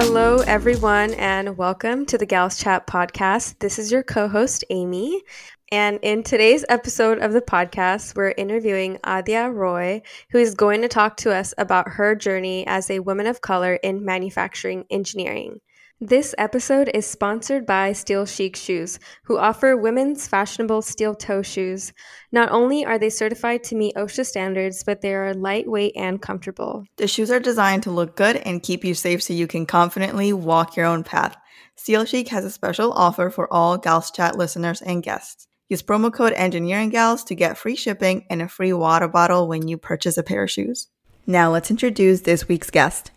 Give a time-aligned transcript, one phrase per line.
[0.00, 3.58] Hello, everyone, and welcome to the Gals Chat podcast.
[3.58, 5.24] This is your co host, Amy.
[5.72, 10.88] And in today's episode of the podcast, we're interviewing Adia Roy, who is going to
[10.88, 15.58] talk to us about her journey as a woman of color in manufacturing engineering.
[16.00, 21.92] This episode is sponsored by Steel Chic Shoes, who offer women's fashionable steel toe shoes.
[22.30, 26.84] Not only are they certified to meet OSHA standards, but they are lightweight and comfortable.
[26.98, 30.32] The shoes are designed to look good and keep you safe so you can confidently
[30.32, 31.36] walk your own path.
[31.74, 35.48] Steel Chic has a special offer for all Gals Chat listeners and guests.
[35.68, 39.76] Use promo code EngineeringGals to get free shipping and a free water bottle when you
[39.76, 40.86] purchase a pair of shoes.
[41.26, 43.10] Now let's introduce this week's guest.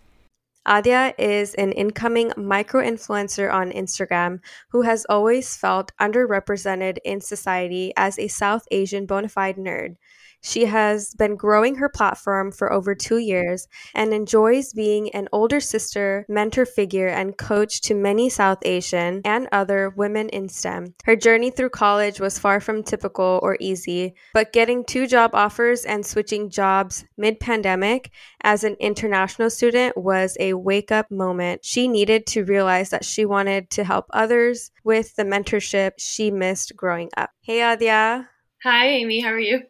[0.66, 4.40] Adia is an incoming micro influencer on Instagram
[4.70, 9.96] who has always felt underrepresented in society as a South Asian bona fide nerd.
[10.42, 15.60] She has been growing her platform for over two years and enjoys being an older
[15.60, 20.96] sister, mentor figure, and coach to many South Asian and other women in STEM.
[21.04, 25.86] Her journey through college was far from typical or easy, but getting two job offers
[25.86, 28.12] and switching jobs mid pandemic
[28.42, 31.64] as an international student was a wake up moment.
[31.64, 36.76] She needed to realize that she wanted to help others with the mentorship she missed
[36.76, 37.30] growing up.
[37.42, 38.30] Hey, Adia.
[38.64, 39.22] Hi, Amy.
[39.22, 39.62] How are you?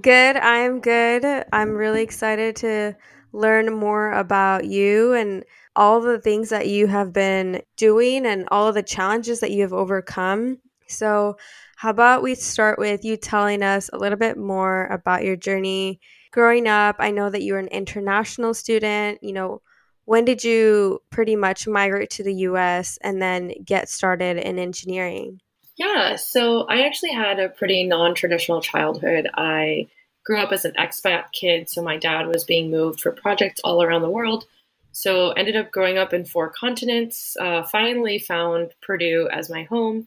[0.00, 0.36] Good.
[0.36, 1.44] I'm good.
[1.52, 2.96] I'm really excited to
[3.32, 5.44] learn more about you and
[5.76, 9.62] all the things that you have been doing and all of the challenges that you
[9.62, 10.58] have overcome.
[10.88, 11.36] So,
[11.76, 16.00] how about we start with you telling us a little bit more about your journey
[16.30, 16.96] growing up?
[16.98, 19.18] I know that you were an international student.
[19.22, 19.62] You know,
[20.04, 25.40] when did you pretty much migrate to the US and then get started in engineering?
[25.76, 29.28] Yeah, so I actually had a pretty non traditional childhood.
[29.34, 29.88] I
[30.24, 33.82] grew up as an expat kid, so my dad was being moved for projects all
[33.82, 34.44] around the world.
[34.92, 37.36] So ended up growing up in four continents.
[37.40, 40.06] Uh, finally found Purdue as my home,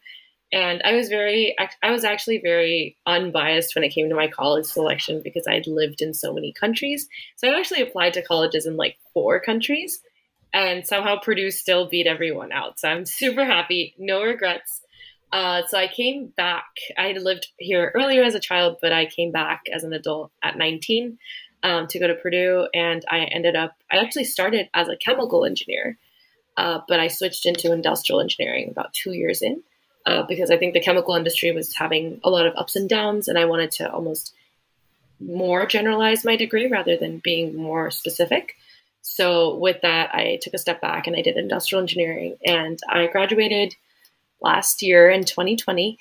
[0.54, 4.66] and I was very, I was actually very unbiased when it came to my college
[4.66, 7.10] selection because I'd lived in so many countries.
[7.36, 10.00] So I actually applied to colleges in like four countries,
[10.54, 12.80] and somehow Purdue still beat everyone out.
[12.80, 14.82] So I'm super happy, no regrets.
[15.32, 16.66] Uh, so I came back.
[16.98, 20.32] I had lived here earlier as a child, but I came back as an adult
[20.44, 21.18] at 19
[21.64, 23.76] um, to go to Purdue, and I ended up.
[23.92, 25.98] I actually started as a chemical engineer,
[26.58, 29.64] uh, but I switched into industrial engineering about two years in
[30.06, 33.28] uh, because I think the chemical industry was having a lot of ups and downs,
[33.28, 34.34] and I wanted to almost
[35.20, 38.56] more generalize my degree rather than being more specific.
[39.02, 43.08] So with that, I took a step back and I did industrial engineering, and I
[43.08, 43.76] graduated
[44.42, 45.98] last year in 2020,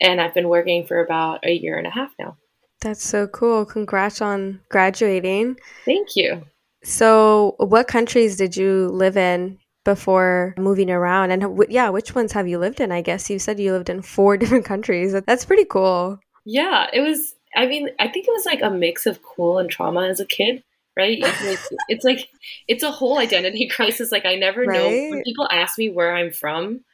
[0.00, 2.36] and I've been working for about a year and a half now.
[2.80, 3.64] That's so cool.
[3.64, 5.56] Congrats on graduating.
[5.84, 6.42] Thank you.
[6.84, 11.30] So, what countries did you live in before moving around?
[11.30, 12.92] And w- yeah, which ones have you lived in?
[12.92, 15.12] I guess you said you lived in four different countries.
[15.26, 16.20] That's pretty cool.
[16.44, 17.34] Yeah, it was.
[17.56, 20.26] I mean, I think it was like a mix of cool and trauma as a
[20.26, 20.62] kid,
[20.96, 21.18] right?
[21.18, 21.58] It's like
[21.88, 22.28] it's, like,
[22.68, 24.12] it's a whole identity crisis.
[24.12, 24.78] Like, I never right?
[24.78, 26.84] know when people ask me where I'm from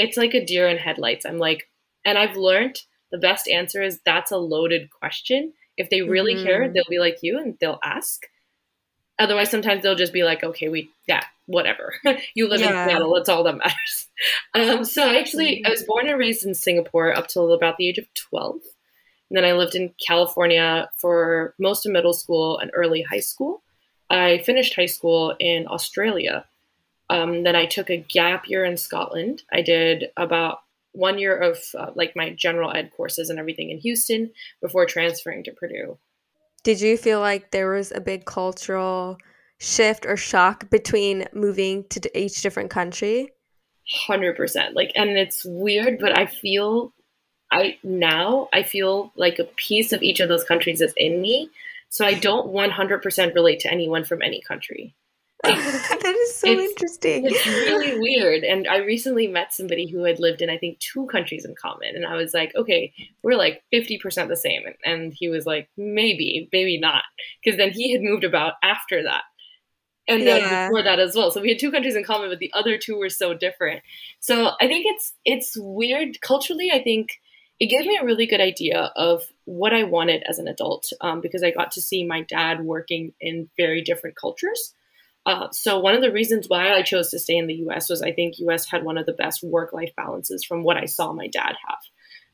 [0.00, 1.26] it's like a deer in headlights.
[1.26, 1.68] I'm like,
[2.04, 2.76] and I've learned
[3.10, 5.52] the best answer is that's a loaded question.
[5.76, 6.44] If they really mm-hmm.
[6.44, 8.22] care, they'll be like you and they'll ask.
[9.18, 11.94] Otherwise, sometimes they'll just be like, okay, we, yeah, whatever.
[12.34, 12.84] you live yeah.
[12.84, 13.14] in Seattle.
[13.14, 14.06] That's all that matters.
[14.54, 17.88] Um, so I actually, I was born and raised in Singapore up till about the
[17.88, 18.56] age of 12.
[19.30, 23.62] And then I lived in California for most of middle school and early high school.
[24.10, 26.44] I finished high school in Australia
[27.10, 29.42] um, then I took a gap year in Scotland.
[29.52, 30.60] I did about
[30.92, 34.30] one year of uh, like my general ed courses and everything in Houston
[34.62, 35.98] before transferring to Purdue.
[36.62, 39.18] Did you feel like there was a big cultural
[39.58, 43.32] shift or shock between moving to each different country?
[44.08, 44.74] 100%.
[44.74, 46.92] Like and it's weird, but I feel
[47.50, 51.50] I now I feel like a piece of each of those countries is in me.
[51.88, 54.94] So I don't 100% relate to anyone from any country.
[56.40, 57.26] so it's, interesting.
[57.26, 58.44] It's really weird.
[58.44, 61.94] And I recently met somebody who had lived in, I think, two countries in common.
[61.94, 64.62] And I was like, okay, we're like 50% the same.
[64.82, 67.02] And he was like, maybe, maybe not.
[67.44, 69.24] Because then he had moved about after that.
[70.08, 70.68] And then yeah.
[70.68, 71.30] before that as well.
[71.30, 73.82] So we had two countries in common, but the other two were so different.
[74.18, 76.22] So I think it's it's weird.
[76.22, 77.20] Culturally, I think
[77.60, 81.20] it gave me a really good idea of what I wanted as an adult um,
[81.20, 84.74] because I got to see my dad working in very different cultures.
[85.26, 87.90] Uh, so one of the reasons why I chose to stay in the U.S.
[87.90, 88.68] was I think U.S.
[88.68, 91.78] had one of the best work-life balances from what I saw my dad have.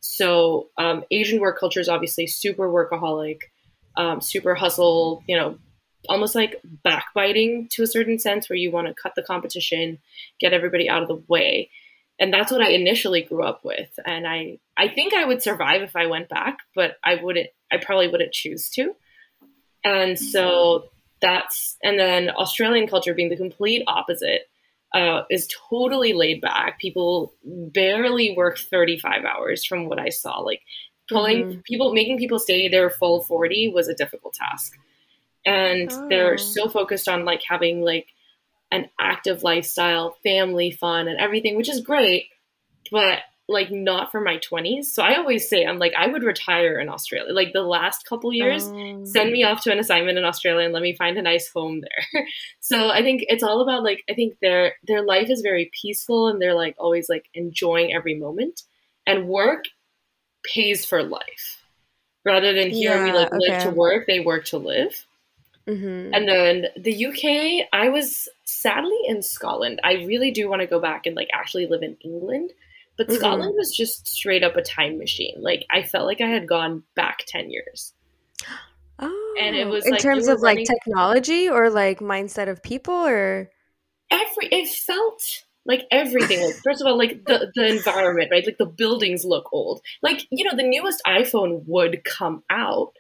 [0.01, 3.41] So um, Asian work culture is obviously super workaholic,
[3.97, 5.59] um, super hustle, you know,
[6.09, 9.99] almost like backbiting to a certain sense where you want to cut the competition,
[10.39, 11.71] get everybody out of the way.
[12.19, 13.91] And that's what I initially grew up with.
[14.07, 17.79] And I I think I would survive if I went back, but I wouldn't I
[17.79, 18.95] probably wouldn't choose to.
[19.85, 20.91] And so
[21.21, 24.49] that's and then Australian culture being the complete opposite
[24.95, 26.79] uh, is totally laid back.
[26.79, 30.41] People barely work 35 hours from what I saw.
[30.41, 30.63] Like
[31.09, 31.61] pulling mm-hmm.
[31.61, 34.73] people, making people stay their full 40 was a difficult task.
[35.45, 36.09] And oh.
[36.09, 38.09] they're so focused on like having like
[38.71, 42.27] an active lifestyle, family fun, and everything, which is great.
[42.91, 44.87] But like not for my 20s.
[44.87, 47.33] So I always say I'm like I would retire in Australia.
[47.33, 50.75] Like the last couple years, um, send me off to an assignment in Australia and
[50.75, 52.27] let me find a nice home there.
[52.61, 56.29] so I think it's all about like I think their their life is very peaceful
[56.29, 58.63] and they're like always like enjoying every moment.
[59.07, 59.65] And work
[60.43, 61.63] pays for life.
[62.25, 65.07] Rather than here yeah, we like live to work, they work to live.
[65.69, 66.15] Mm-hmm.
[66.15, 69.81] And then the UK, I was sadly in Scotland.
[69.85, 72.51] I really do want to go back and like actually live in England
[72.97, 73.17] but mm-hmm.
[73.17, 75.37] Scotland was just straight up a time machine.
[75.39, 77.93] Like I felt like I had gone back 10 years.
[78.99, 80.65] Oh, and it was in like, terms of running...
[80.65, 83.51] like technology or like mindset of people or
[84.11, 88.57] every it felt like everything like first of all like the the environment right like
[88.57, 92.93] the buildings look old like you know the newest iphone would come out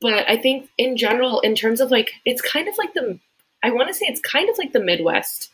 [0.00, 3.18] but i think in general in terms of like it's kind of like the
[3.62, 5.50] i want to say it's kind of like the midwest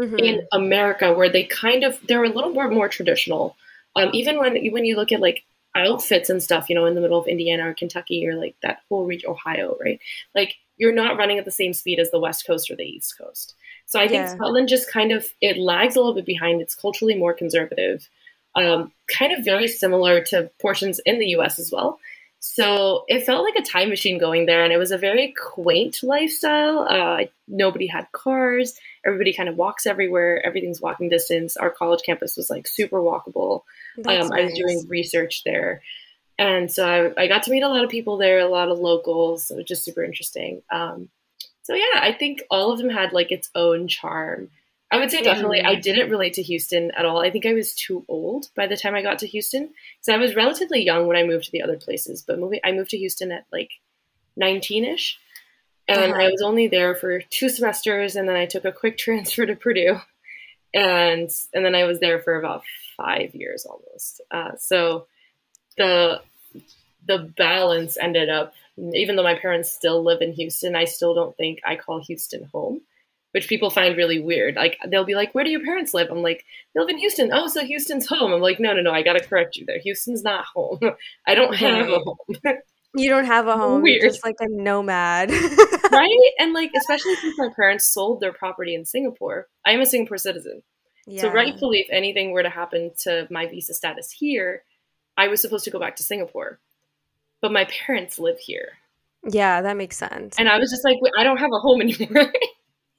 [0.00, 0.18] mm-hmm.
[0.18, 3.56] in America where they kind of they're a little more more traditional.
[3.94, 5.44] Um, even when when you look at like
[5.74, 8.80] outfits and stuff, you know, in the middle of Indiana or Kentucky or like that
[8.88, 10.00] whole region, Ohio, right?
[10.34, 13.16] Like you're not running at the same speed as the West Coast or the East
[13.18, 13.54] Coast.
[13.86, 14.34] So I think yeah.
[14.34, 16.60] Scotland just kind of it lags a little bit behind.
[16.60, 18.08] It's culturally more conservative,
[18.54, 21.58] um, kind of very similar to portions in the U.S.
[21.58, 21.98] as well.
[22.44, 26.02] So it felt like a time machine going there, and it was a very quaint
[26.02, 26.80] lifestyle.
[26.80, 28.74] Uh, nobody had cars.
[29.06, 30.44] Everybody kind of walks everywhere.
[30.44, 31.56] Everything's walking distance.
[31.56, 33.62] Our college campus was like super walkable.
[33.98, 34.30] Um, nice.
[34.32, 35.82] I was doing research there,
[36.36, 38.80] and so I, I, got to meet a lot of people there, a lot of
[38.80, 39.44] locals.
[39.46, 40.62] So it was just super interesting.
[40.68, 41.10] Um,
[41.62, 44.50] so yeah, I think all of them had like its own charm.
[44.92, 45.62] I would say definitely.
[45.62, 47.22] I didn't relate to Houston at all.
[47.22, 50.18] I think I was too old by the time I got to Houston because I
[50.18, 52.22] was relatively young when I moved to the other places.
[52.22, 53.70] But moving, I moved to Houston at like
[54.36, 55.18] nineteen ish,
[55.88, 56.22] and uh-huh.
[56.22, 59.56] I was only there for two semesters, and then I took a quick transfer to
[59.56, 59.98] Purdue,
[60.74, 62.62] and and then I was there for about
[62.98, 64.20] five years almost.
[64.30, 65.06] Uh, so
[65.78, 66.20] the
[67.08, 71.36] the balance ended up, even though my parents still live in Houston, I still don't
[71.36, 72.82] think I call Houston home
[73.32, 74.56] which people find really weird.
[74.56, 76.44] Like they'll be like, "Where do your parents live?" I'm like,
[76.74, 78.32] "They live in Houston." Oh, so Houston's home.
[78.32, 78.92] I'm like, "No, no, no.
[78.92, 79.78] I got to correct you there.
[79.80, 80.78] Houston's not home.
[81.26, 82.16] I don't have a home."
[82.94, 83.82] You don't have a home.
[83.82, 84.02] Weird.
[84.02, 85.30] You're just like a nomad.
[85.92, 86.32] right?
[86.38, 89.48] And like especially since my parents sold their property in Singapore.
[89.64, 90.62] I am a Singapore citizen.
[91.06, 91.22] Yeah.
[91.22, 94.64] So rightfully if anything were to happen to my visa status here,
[95.16, 96.60] I was supposed to go back to Singapore.
[97.40, 98.72] But my parents live here.
[99.26, 100.36] Yeah, that makes sense.
[100.38, 102.32] And I was just like, I don't have a home anymore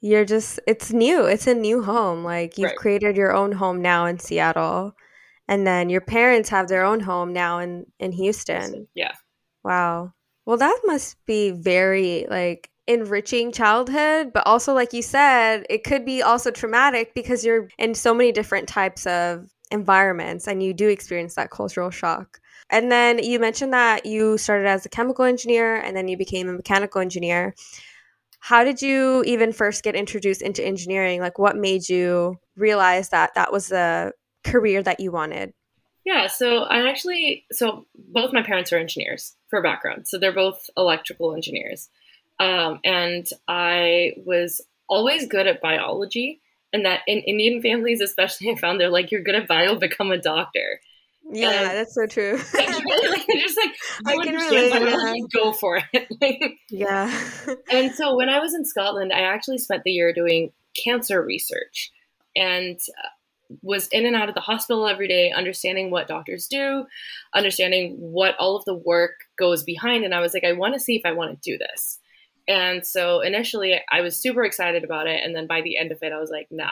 [0.04, 2.76] you're just it's new it's a new home like you've right.
[2.76, 4.94] created your own home now in seattle
[5.48, 8.86] and then your parents have their own home now in in houston.
[8.94, 9.12] Yeah.
[9.62, 10.12] Wow.
[10.44, 16.04] Well that must be very like enriching childhood but also like you said it could
[16.04, 20.88] be also traumatic because you're in so many different types of environments and you do
[20.90, 22.40] experience that cultural shock.
[22.68, 26.46] And then you mentioned that you started as a chemical engineer and then you became
[26.50, 27.54] a mechanical engineer
[28.44, 31.18] how did you even first get introduced into engineering?
[31.18, 34.12] Like, what made you realize that that was the
[34.44, 35.54] career that you wanted?
[36.04, 40.06] Yeah, so I actually, so both my parents are engineers for background.
[40.06, 41.88] So they're both electrical engineers.
[42.38, 44.60] Um, and I was
[44.90, 46.42] always good at biology.
[46.70, 50.12] And that in Indian families, especially, I found they're like, you're good at bio, become
[50.12, 50.82] a doctor.
[51.30, 52.36] Yeah, and that's so true.
[52.38, 53.74] just like
[54.06, 54.72] I can relate.
[54.72, 55.14] Yeah.
[55.32, 56.52] Go for it.
[56.70, 57.20] yeah.
[57.70, 60.52] and so when I was in Scotland, I actually spent the year doing
[60.84, 61.90] cancer research
[62.36, 63.08] and uh,
[63.62, 66.84] was in and out of the hospital every day, understanding what doctors do,
[67.34, 70.04] understanding what all of the work goes behind.
[70.04, 72.00] And I was like, I want to see if I want to do this.
[72.46, 75.98] And so initially, I was super excited about it, and then by the end of
[76.02, 76.68] it, I was like, Nah,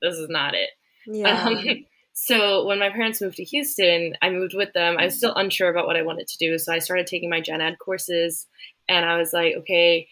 [0.00, 0.70] this is not it.
[1.06, 1.46] Yeah.
[1.46, 1.84] Um,
[2.22, 4.98] so when my parents moved to Houston, I moved with them.
[4.98, 6.58] I was still unsure about what I wanted to do.
[6.58, 8.46] So I started taking my gen ed courses
[8.90, 10.06] and I was like, okay,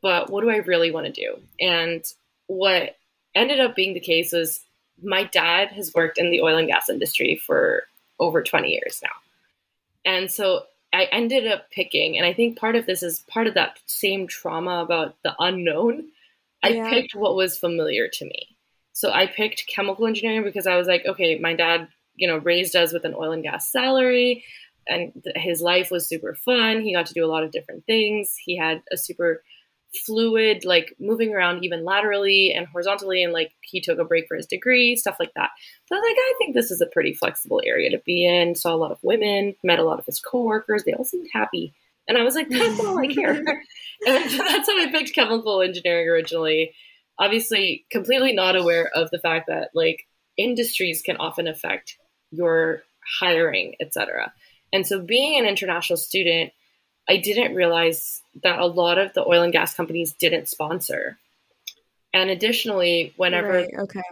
[0.00, 1.40] but what do I really want to do?
[1.60, 2.04] And
[2.46, 2.96] what
[3.34, 4.60] ended up being the case was
[5.02, 7.88] my dad has worked in the oil and gas industry for
[8.20, 9.10] over 20 years now.
[10.04, 10.62] And so
[10.92, 14.28] I ended up picking, and I think part of this is part of that same
[14.28, 16.04] trauma about the unknown.
[16.62, 16.88] I Yeah.
[16.88, 18.57] picked what was familiar to me.
[18.98, 21.86] So I picked chemical engineering because I was like, okay, my dad,
[22.16, 24.42] you know, raised us with an oil and gas salary,
[24.88, 26.80] and th- his life was super fun.
[26.80, 28.34] He got to do a lot of different things.
[28.44, 29.44] He had a super
[30.04, 34.36] fluid, like moving around even laterally and horizontally, and like he took a break for
[34.36, 35.50] his degree, stuff like that.
[35.86, 38.56] So I was like, I think this is a pretty flexible area to be in.
[38.56, 40.82] Saw a lot of women, met a lot of his coworkers.
[40.82, 41.72] They all seemed happy.
[42.08, 43.30] And I was like, that's all I care.
[44.08, 46.74] and that's how I picked chemical engineering originally.
[47.18, 50.06] Obviously, completely not aware of the fact that like
[50.36, 51.96] industries can often affect
[52.30, 52.82] your
[53.20, 54.32] hiring, etc.
[54.72, 56.52] And so being an international student,
[57.08, 61.18] I didn't realize that a lot of the oil and gas companies didn't sponsor.
[62.12, 64.02] And additionally, whenever Right, okay.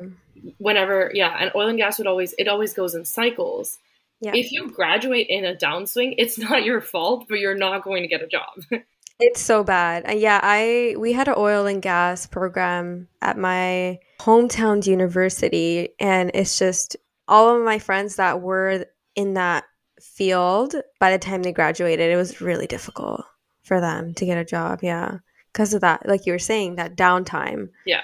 [0.58, 3.78] whenever yeah and oil and gas would always it always goes in cycles
[4.20, 4.32] Yeah.
[4.34, 8.08] if you graduate in a downswing it's not your fault but you're not going to
[8.08, 8.62] get a job
[9.18, 10.04] It's so bad.
[10.04, 16.30] And yeah, I we had an oil and gas program at my hometown university and
[16.34, 16.96] it's just
[17.28, 19.64] all of my friends that were in that
[20.00, 23.24] field by the time they graduated, it was really difficult
[23.62, 25.18] for them to get a job, yeah.
[25.52, 27.70] Because of that, like you were saying, that downtime.
[27.84, 28.02] Yeah.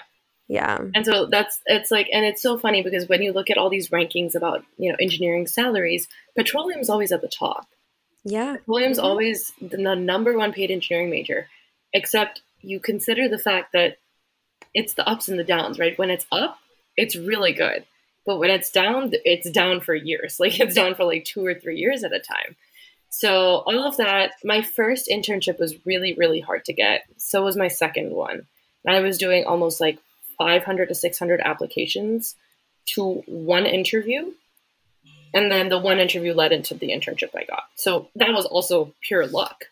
[0.48, 0.78] Yeah.
[0.94, 3.70] and so that's it's like and it's so funny because when you look at all
[3.70, 7.68] these rankings about you know engineering salaries petroleum's always at the top
[8.24, 8.56] Yeah.
[8.56, 9.04] petroleum's Mhm.
[9.04, 11.48] always the number one paid engineering major
[11.92, 13.98] except you consider the fact that
[14.74, 15.98] it's the ups and the downs right?
[15.98, 16.58] When it's up
[16.96, 17.84] it's really good.
[18.26, 20.36] But when it's down it's down for years.
[20.40, 22.56] Like it's down for like two or three years at a time.
[23.08, 27.04] So all of that my first internship was really really hard to get.
[27.16, 28.46] So was my second one.
[28.86, 29.98] I was doing almost like
[30.38, 32.34] 500 to 600 applications
[32.94, 34.32] to one interview
[35.34, 38.92] and then the one interview led into the internship i got so that was also
[39.00, 39.66] pure luck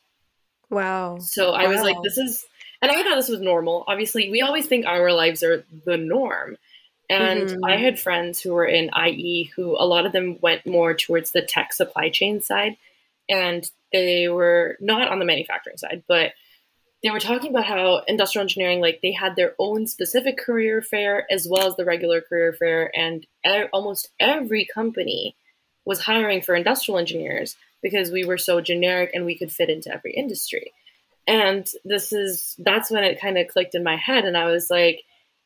[0.71, 1.19] Wow.
[1.19, 2.47] so I was like, this is,
[2.81, 3.83] and I thought this was normal.
[3.89, 6.57] Obviously, we always think our lives are the norm.
[7.09, 7.59] And Mhm.
[7.65, 11.33] I had friends who were in IE who a lot of them went more towards
[11.33, 12.77] the tech supply chain side.
[13.29, 16.35] And they were not on the manufacturing side, but
[17.03, 21.27] they were talking about how industrial engineering, like they had their own specific career fair
[21.33, 22.97] as well as the regular career fair.
[22.97, 25.35] And e- almost every company
[25.85, 29.93] was hiring for industrial engineers because we were so generic and we could fit into
[29.93, 30.73] every industry.
[31.27, 34.71] And this is that's when it kind of clicked in my head and I was
[34.71, 35.03] like,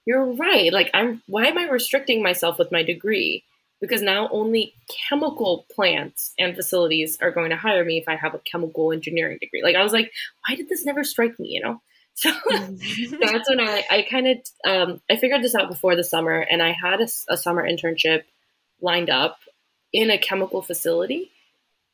[0.07, 0.73] you're right.
[0.73, 3.45] Like I'm why am I restricting myself with my degree?
[3.81, 4.75] Because now only
[5.09, 9.39] chemical plants and facilities are going to hire me if I have a chemical engineering
[9.41, 9.63] degree.
[9.63, 10.11] Like I was like,
[10.47, 11.81] why did this never strike me, you know?
[12.17, 16.39] So that's when I, I kind of um, I figured this out before the summer,
[16.39, 18.23] and I had a summer internship
[18.81, 19.39] lined up
[19.95, 21.31] in a chemical facility.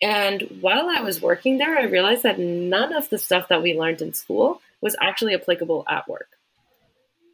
[0.03, 3.79] And while I was working there, I realized that none of the stuff that we
[3.79, 6.31] learned in school was actually applicable at work.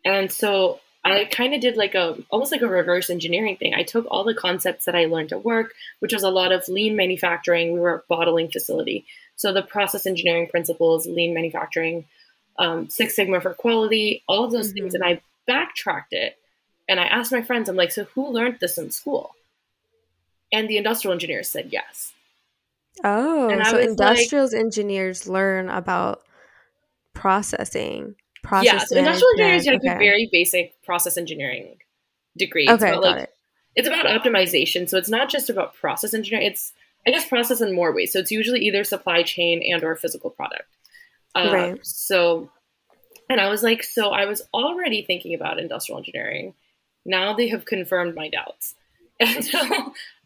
[0.04, 3.75] And so I kind of did like a almost like a reverse engineering thing.
[3.75, 6.66] I took all the concepts that I learned at work, which was a lot of
[6.68, 7.73] lean manufacturing.
[7.73, 9.06] We were a bottling facility,
[9.37, 12.06] so the process engineering principles, lean manufacturing,
[12.58, 14.96] um, Six Sigma for quality, all of those things, Mhm.
[14.96, 16.37] and I backtracked it.
[16.88, 19.36] And I asked my friends, I'm like, so who learned this in school?
[20.53, 22.12] And the industrial engineers said yes.
[23.05, 26.23] Oh, so was like- industrials engineers learn about
[27.15, 28.15] processing.
[28.15, 29.85] yeah, Process so industrial engineers management.
[29.85, 30.05] have a Okay.
[30.07, 31.79] very basic process engineering
[32.37, 32.65] degree.
[32.69, 33.35] It's Okay, about, like, it.
[33.75, 36.73] it's about optimization so it's not just about process engineering it's
[37.07, 40.31] i guess process in more ways so it's usually either supply chain and or physical
[40.31, 40.65] product
[41.35, 41.85] uh, Right.
[41.87, 42.49] so
[43.29, 46.55] and i was like so i was already thinking about industrial engineering
[47.05, 48.75] now they have confirmed my doubts
[49.20, 49.58] and so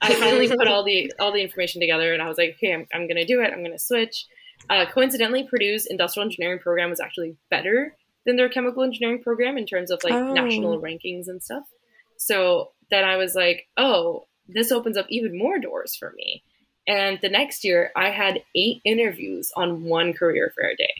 [0.00, 2.86] i finally put all the all the information together and i was like okay i'm,
[2.92, 4.26] I'm gonna do it i'm gonna switch
[4.68, 7.94] uh, coincidentally purdue's industrial engineering program was actually better
[8.26, 10.32] than their chemical engineering program in terms of like Oh.
[10.32, 11.64] national rankings and stuff
[12.16, 16.42] so then I was like, oh, this opens up even more doors for me.
[16.86, 20.92] And the next year, I had eight interviews on one career fair day.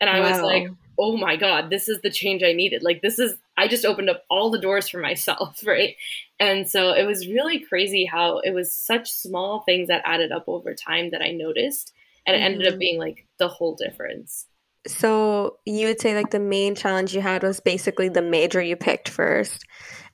[0.00, 2.82] And I was like, oh my God, this is the change I needed.
[2.82, 5.96] Like, this is, I just opened up all the doors for myself, right?
[6.40, 10.44] And so it was really crazy how it was such small things that added up
[10.46, 11.92] over time that I noticed.
[12.26, 12.78] And it ended up Mhm.
[12.78, 14.46] being like the whole difference.
[14.86, 18.76] So you would say like the main challenge you had was basically the major you
[18.76, 19.64] picked first.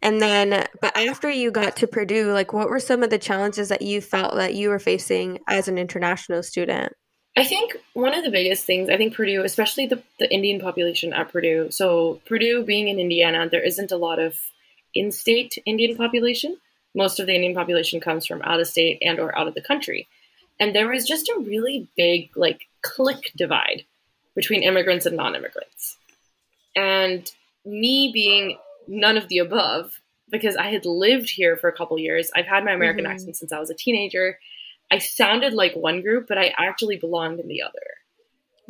[0.00, 3.68] And then but after you got to Purdue, like what were some of the challenges
[3.68, 6.92] that you felt that you were facing as an international student?
[7.36, 11.12] I think one of the biggest things, I think Purdue, especially the, the Indian population
[11.12, 11.70] at Purdue.
[11.70, 14.36] So, Purdue being in Indiana, there isn't a lot of
[14.94, 16.56] in state Indian population.
[16.94, 19.60] Most of the Indian population comes from out of state and or out of the
[19.60, 20.08] country.
[20.58, 23.84] And there was just a really big, like, click divide
[24.34, 25.96] between immigrants and non immigrants.
[26.74, 27.30] And
[27.64, 28.58] me being
[28.88, 32.64] none of the above, because I had lived here for a couple years, I've had
[32.64, 33.12] my American mm-hmm.
[33.12, 34.38] accent since I was a teenager.
[34.90, 37.80] I sounded like one group, but I actually belonged in the other.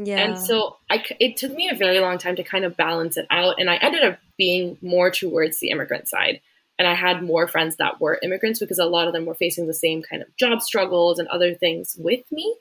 [0.03, 0.19] Yeah.
[0.19, 3.27] And so I, it took me a very long time to kind of balance it
[3.31, 3.57] out.
[3.59, 6.41] And I ended up being more towards the immigrant side.
[6.79, 9.67] And I had more friends that were immigrants because a lot of them were facing
[9.67, 12.57] the same kind of job struggles and other things with me.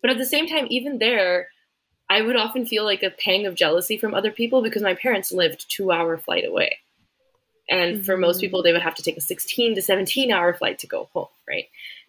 [0.00, 1.48] But at the same time, even there,
[2.08, 5.32] I would often feel like a pang of jealousy from other people because my parents
[5.32, 6.78] lived two hour flight away.
[7.68, 8.04] And mm-hmm.
[8.04, 10.86] for most people, they would have to take a 16 to 17 hour flight to
[10.86, 11.66] go home, right?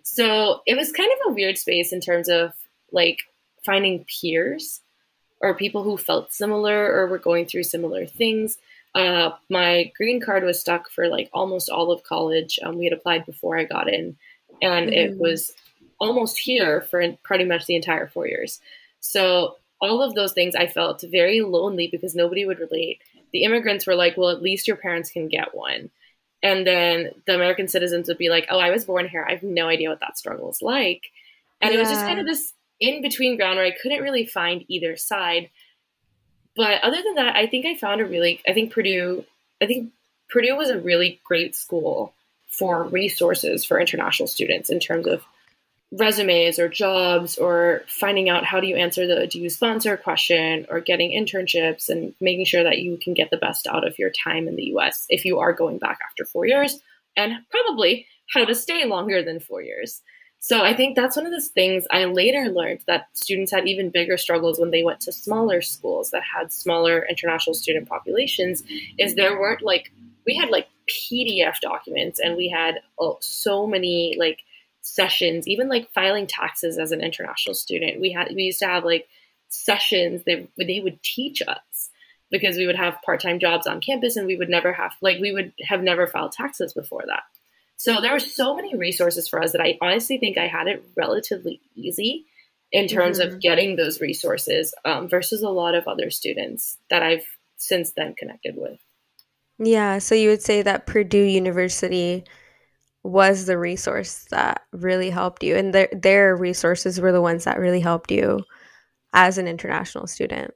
[0.09, 2.53] So it was kind of a weird space in terms of
[2.93, 3.19] like
[3.65, 4.79] finding peers
[5.41, 8.57] or people who felt similar or were going through similar things.
[8.95, 12.57] Uh, my green card was stuck for like almost all of college.
[12.63, 14.15] Um, we had applied before I got in,
[14.61, 14.93] and mm-hmm.
[14.93, 15.51] it was
[15.99, 18.61] almost here for pretty much the entire four years.
[19.01, 23.01] So all of those things, I felt very lonely because nobody would relate.
[23.33, 25.91] The immigrants were like, "Well, at least your parents can get one,"
[26.47, 29.25] and then the American citizens would be like, "Oh, I was born here.
[29.27, 31.11] I have no idea what that struggle is like,"
[31.61, 31.77] and yeah.
[31.77, 34.95] it was just kind of this in between ground where I couldn't really find either
[34.95, 35.49] side.
[36.55, 39.25] But other than that, I think I found a really, I think Purdue,
[39.61, 39.91] I think
[40.29, 42.13] Purdue was a really great school
[42.47, 45.23] for resources for international students in terms of
[45.91, 50.65] resumes or jobs or finding out how do you answer the do you sponsor question
[50.69, 54.11] or getting internships and making sure that you can get the best out of your
[54.11, 56.81] time in the US if you are going back after four years
[57.15, 60.01] and probably how to stay longer than four years.
[60.39, 63.89] So I think that's one of those things I later learned that students had even
[63.89, 68.63] bigger struggles when they went to smaller schools that had smaller international student populations
[68.99, 69.91] is there weren't like
[70.25, 74.43] we had like PDF documents and we had oh, so many like
[74.93, 78.83] sessions even like filing taxes as an international student we had we used to have
[78.83, 79.07] like
[79.49, 81.89] sessions that they would teach us
[82.29, 85.31] because we would have part-time jobs on campus and we would never have like we
[85.31, 87.23] would have never filed taxes before that
[87.77, 90.83] so there were so many resources for us that I honestly think I had it
[90.97, 92.25] relatively easy
[92.71, 93.35] in terms mm-hmm.
[93.35, 97.25] of getting those resources um, versus a lot of other students that I've
[97.57, 98.79] since then connected with.
[99.59, 102.23] Yeah, so you would say that Purdue University
[103.07, 107.59] was the resource that really helped you, and their their resources were the ones that
[107.59, 108.43] really helped you
[109.13, 110.51] as an international student.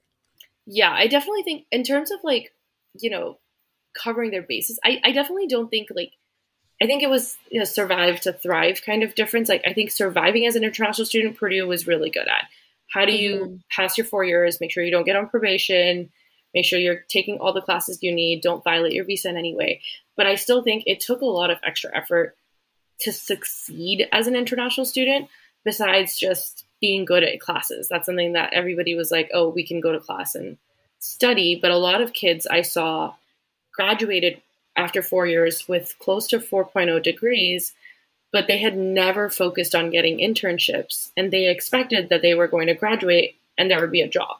[0.66, 2.54] Yeah, I definitely think in terms of like
[3.00, 3.40] you know
[3.98, 6.12] covering their bases, I, I definitely don't think like
[6.82, 9.48] I think it was you know, survive to thrive kind of difference.
[9.48, 12.46] Like I think surviving as an international student, Purdue was really good at.
[12.90, 13.56] How do you mm-hmm.
[13.70, 14.60] pass your four years?
[14.60, 16.10] Make sure you don't get on probation.
[16.54, 18.42] Make sure you're taking all the classes you need.
[18.42, 19.82] Don't violate your visa in any way.
[20.18, 22.36] But I still think it took a lot of extra effort
[23.02, 25.28] to succeed as an international student,
[25.64, 27.88] besides just being good at classes.
[27.88, 30.58] That's something that everybody was like, oh, we can go to class and
[31.00, 31.58] study.
[31.62, 33.14] But a lot of kids I saw
[33.74, 34.42] graduated
[34.76, 37.74] after four years with close to 4.0 degrees,
[38.32, 42.68] but they had never focused on getting internships and they expected that they were going
[42.68, 44.38] to graduate and there would be a job.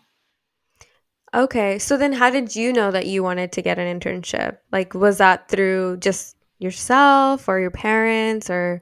[1.34, 4.58] Okay, so then how did you know that you wanted to get an internship?
[4.72, 8.82] Like, was that through just yourself or your parents or?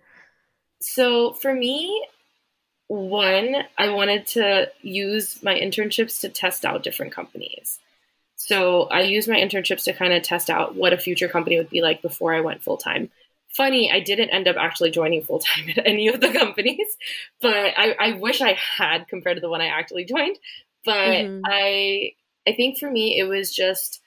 [0.82, 2.06] So for me,
[2.88, 7.80] one, I wanted to use my internships to test out different companies.
[8.36, 11.70] So I used my internships to kind of test out what a future company would
[11.70, 13.12] be like before I went full time.
[13.50, 16.98] Funny, I didn't end up actually joining full time at any of the companies,
[17.42, 20.38] but I, I, wish I had compared to the one I actually joined.
[20.86, 21.42] But mm-hmm.
[21.46, 22.14] I
[22.48, 24.02] I think for me it was just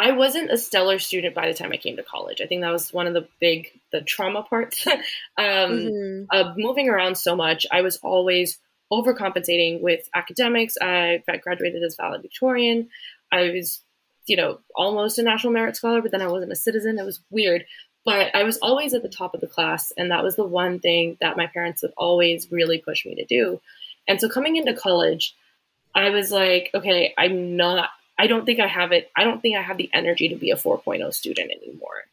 [0.00, 2.40] I wasn't a stellar student by the time I came to college.
[2.40, 4.86] I think that was one of the big the trauma parts.
[4.86, 4.96] um,
[5.36, 6.24] mm-hmm.
[6.30, 8.58] of moving around so much, I was always
[8.90, 10.78] overcompensating with academics.
[10.80, 12.88] I graduated as valedictorian.
[13.30, 13.82] I was,
[14.24, 16.98] you know, almost a national merit scholar, but then I wasn't a citizen.
[16.98, 17.66] It was weird.
[18.02, 20.80] But I was always at the top of the class, and that was the one
[20.80, 23.60] thing that my parents would always really push me to do.
[24.08, 25.36] And so coming into college,
[25.94, 29.56] I was like, okay, I'm not, I don't think I have it, I don't think
[29.56, 32.04] I have the energy to be a 4.0 student anymore.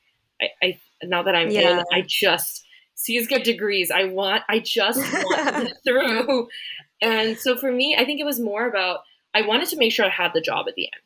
[0.42, 1.80] I, I now that I'm yeah.
[1.80, 2.66] in, I just,
[2.96, 3.92] C's get degrees.
[3.92, 6.48] I want, I just want through.
[7.02, 9.02] And so for me, I think it was more about,
[9.34, 11.02] I wanted to make sure I had the job at the end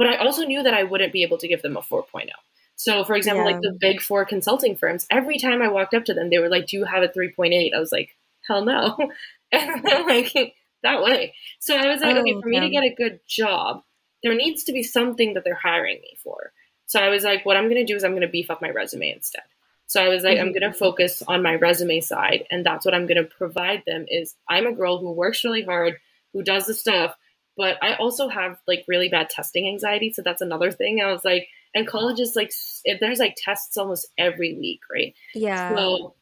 [0.00, 2.30] but I also knew that I wouldn't be able to give them a 4.0.
[2.76, 3.52] So, for example, yeah.
[3.52, 6.48] like the big four consulting firms, every time I walked up to them, they were
[6.48, 7.74] like, Do you have a 3.8?
[7.74, 8.16] I was like,
[8.48, 8.96] Hell no.
[9.52, 11.34] and like, that way.
[11.58, 13.82] So I was like, oh, okay, for me to get a good job,
[14.22, 16.52] there needs to be something that they're hiring me for.
[16.86, 18.60] So I was like, what I'm going to do is I'm going to beef up
[18.60, 19.44] my resume instead.
[19.86, 20.46] So I was like, mm-hmm.
[20.46, 23.82] I'm going to focus on my resume side, and that's what I'm going to provide
[23.86, 24.06] them.
[24.08, 25.98] Is I'm a girl who works really hard,
[26.32, 27.16] who does the stuff,
[27.56, 30.12] but I also have like really bad testing anxiety.
[30.12, 31.00] So that's another thing.
[31.00, 32.52] I was like, and college is like,
[32.84, 35.14] if there's like tests almost every week, right?
[35.34, 35.74] Yeah.
[35.74, 36.14] So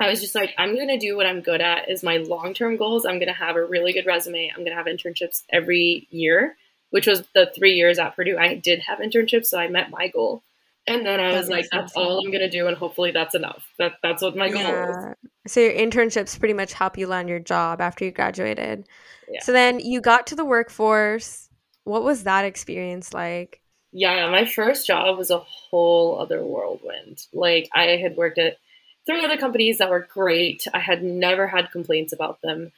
[0.00, 2.76] I was just like, I'm going to do what I'm good at is my long-term
[2.76, 3.06] goals.
[3.06, 4.50] I'm going to have a really good resume.
[4.50, 6.56] I'm going to have internships every year,
[6.92, 8.36] which was the three years at Purdue.
[8.38, 10.42] I did have internships, so I met my goal.
[10.86, 13.66] And then I that was like, that's all I'm gonna do, and hopefully that's enough.
[13.78, 15.12] That that's what my goal yeah.
[15.12, 15.52] is.
[15.52, 18.86] So your internships pretty much help you land your job after you graduated.
[19.28, 19.40] Yeah.
[19.42, 21.48] So then you got to the workforce.
[21.84, 23.62] What was that experience like?
[23.92, 27.26] Yeah, my first job was a whole other whirlwind.
[27.32, 28.58] Like I had worked at
[29.06, 30.66] three other companies that were great.
[30.74, 32.72] I had never had complaints about them.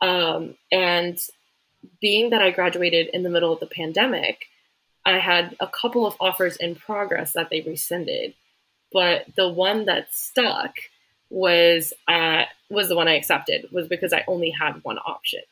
[0.00, 1.18] Um, and
[2.00, 4.46] being that I graduated in the middle of the pandemic,
[5.04, 8.34] I had a couple of offers in progress that they rescinded,
[8.92, 10.74] but the one that stuck
[11.30, 15.42] was uh, was the one I accepted was because I only had one option.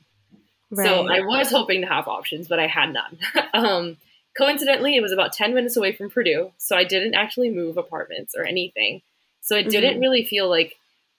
[0.70, 0.86] Right.
[0.86, 3.18] So I was hoping to have options, but I had none.
[3.54, 3.96] um,
[4.36, 8.34] coincidentally, it was about ten minutes away from Purdue, so I didn't actually move apartments
[8.36, 9.00] or anything.
[9.40, 10.00] So it didn't mm-hmm.
[10.00, 10.76] really feel like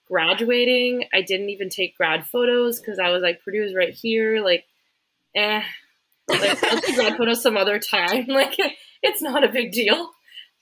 [0.08, 1.06] graduating.
[1.14, 4.44] I didn't even take grad photos because I was like, Purdue is right here.
[4.44, 4.66] Like,
[5.36, 5.62] eh,
[6.30, 8.26] like, I'll grad photos some other time.
[8.28, 8.56] Like,
[9.02, 10.12] it's not a big deal.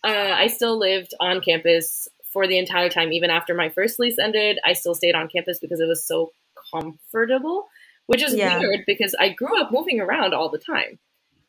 [0.04, 4.18] Uh, I still lived on campus for the entire time, even after my first lease
[4.20, 4.60] ended.
[4.66, 6.32] I still stayed on campus because it was so
[6.72, 7.68] comfortable,
[8.06, 8.60] which is yeah.
[8.60, 11.00] weird because I grew up moving around all the time.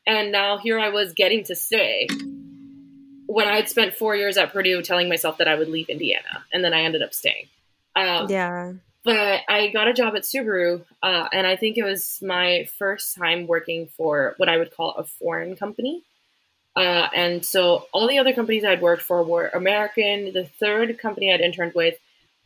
[0.07, 2.09] And now here I was getting to stay
[3.27, 6.45] when I had spent four years at Purdue telling myself that I would leave Indiana,
[6.53, 7.49] and then I ended up staying.
[7.95, 8.73] Um, yeah
[9.05, 13.17] but I got a job at Subaru, uh, and I think it was my first
[13.17, 16.03] time working for what I would call a foreign company.
[16.77, 20.33] Uh, and so all the other companies I'd worked for were American.
[20.33, 21.97] The third company I'd interned with,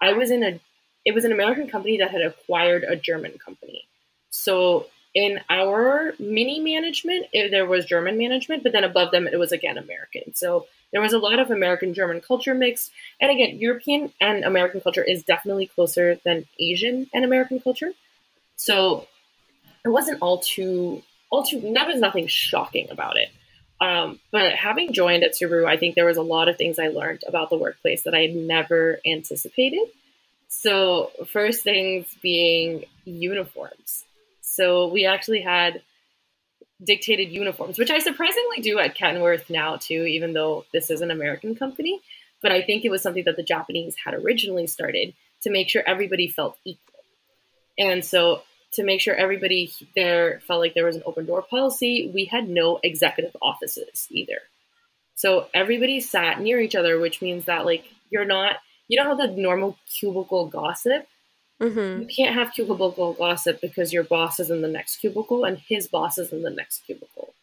[0.00, 0.60] I was in a,
[1.04, 3.84] it was an American company that had acquired a German company.
[4.30, 9.38] So in our mini management, it, there was German management, but then above them it
[9.38, 10.34] was again American.
[10.34, 12.90] So there was a lot of American German culture mix.
[13.20, 17.92] And again, European and American culture is definitely closer than Asian and American culture.
[18.56, 19.06] So
[19.84, 23.30] it wasn't all too all too there was nothing shocking about it.
[23.80, 26.88] Um, but having joined at Subaru, I think there was a lot of things I
[26.88, 29.88] learned about the workplace that I had never anticipated.
[30.46, 34.04] So first things being uniforms.
[34.52, 35.80] So we actually had
[36.84, 41.10] dictated uniforms, which I surprisingly do at Kenworth now too, even though this is an
[41.10, 42.02] American company.
[42.42, 45.82] But I think it was something that the Japanese had originally started to make sure
[45.86, 47.00] everybody felt equal.
[47.78, 48.42] And so
[48.74, 52.46] to make sure everybody there felt like there was an open door policy, we had
[52.46, 54.38] no executive offices either.
[55.14, 58.56] So everybody sat near each other, which means that like you're not
[58.88, 61.06] you know how the normal cubicle gossip
[61.62, 62.02] Mm-hmm.
[62.02, 65.86] You can't have cubicle gossip because your boss is in the next cubicle and his
[65.86, 67.34] boss is in the next cubicle.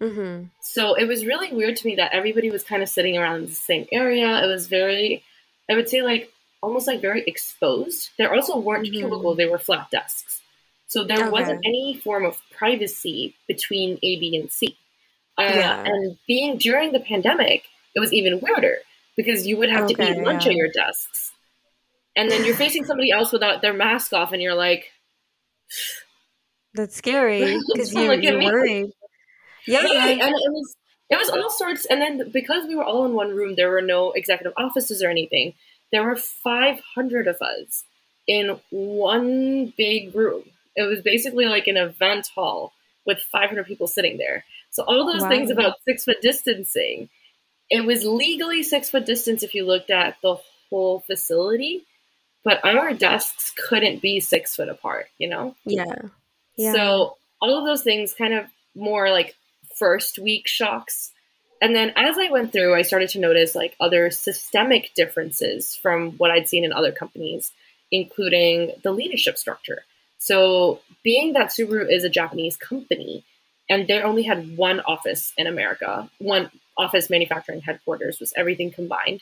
[0.00, 0.44] Mm-hmm.
[0.60, 3.46] So it was really weird to me that everybody was kind of sitting around in
[3.46, 4.44] the same area.
[4.44, 5.24] It was very,
[5.68, 6.30] I would say, like
[6.62, 8.10] almost like very exposed.
[8.18, 9.00] There also weren't mm-hmm.
[9.00, 10.42] cubicles; they were flat desks.
[10.86, 11.30] So there okay.
[11.30, 14.76] wasn't any form of privacy between A, B, and C.
[15.36, 15.82] Uh, yeah.
[15.84, 17.64] And being during the pandemic,
[17.96, 18.78] it was even weirder
[19.16, 20.50] because you would have okay, to eat lunch yeah.
[20.50, 21.25] at your desks
[22.16, 24.90] and then you're facing somebody else without their mask off, and you're like,
[26.74, 28.90] "That's scary," because you, like you're worried.
[29.66, 30.76] Yeah, and it was
[31.10, 31.86] it was all sorts.
[31.86, 35.10] And then because we were all in one room, there were no executive offices or
[35.10, 35.54] anything.
[35.92, 37.84] There were 500 of us
[38.26, 40.42] in one big room.
[40.74, 42.72] It was basically like an event hall
[43.06, 44.44] with 500 people sitting there.
[44.70, 45.28] So all those wow.
[45.28, 47.08] things about six foot distancing,
[47.70, 50.36] it was legally six foot distance if you looked at the
[50.70, 51.86] whole facility
[52.46, 55.56] but our desks couldn't be six foot apart, you know?
[55.64, 55.96] Yeah.
[56.56, 56.72] yeah.
[56.72, 59.34] So all of those things kind of more like
[59.74, 61.10] first week shocks.
[61.60, 66.12] And then as I went through, I started to notice like other systemic differences from
[66.12, 67.50] what I'd seen in other companies,
[67.90, 69.82] including the leadership structure.
[70.18, 73.24] So, being that Subaru is a Japanese company
[73.68, 79.20] and they only had one office in America, one office manufacturing headquarters was everything combined,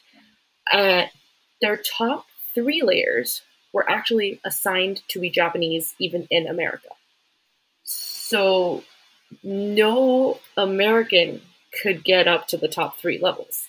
[0.70, 1.06] uh,
[1.62, 6.88] their top three layers were actually assigned to be Japanese even in America.
[7.82, 8.84] So
[9.42, 11.42] no American
[11.82, 13.68] could get up to the top three levels.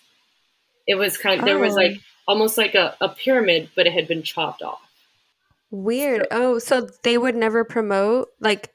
[0.87, 1.45] It was kind of, oh.
[1.45, 2.01] there was like oh.
[2.27, 4.81] almost like a, a pyramid, but it had been chopped off.
[5.71, 6.27] Weird.
[6.31, 8.71] Oh, so they would never promote like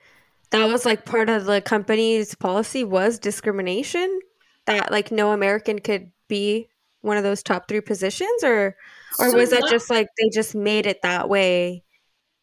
[0.50, 4.20] that was like part of the company's policy was discrimination
[4.66, 6.68] that like no American could be
[7.02, 8.76] one of those top three positions, or
[9.18, 11.82] or So was that not- just like they just made it that way?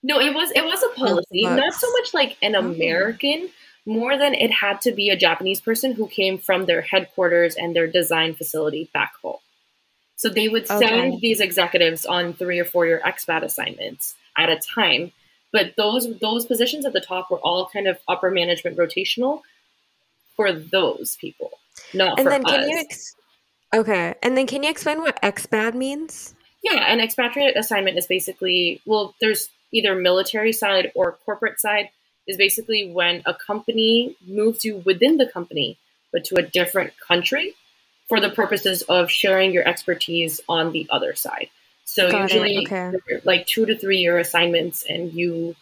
[0.03, 2.59] No, it was it was a policy, not so much like an Oh.
[2.59, 3.49] American,
[3.85, 7.75] more than it had to be a Japanese person who came from their headquarters and
[7.75, 9.39] their design facility back home.
[10.15, 11.19] So they would send Okay.
[11.19, 15.11] these executives on three or four year expat assignments at a time.
[15.51, 19.41] But those those positions at the top were all kind of upper management rotational
[20.35, 21.51] for those people,
[21.93, 22.51] not And then us.
[22.51, 23.15] can you ex-
[23.73, 24.13] okay?
[24.21, 26.35] And then can you explain what expat means?
[26.71, 31.89] Yeah, an expatriate assignment is basically well, there's either military side or corporate side
[32.27, 35.77] is basically when a company moves you within the company
[36.11, 37.53] but to a different country
[38.07, 41.49] for the purposes of sharing your expertise on the other side.
[41.85, 42.91] So Got usually okay.
[43.23, 45.55] like 2 to 3 year assignments and you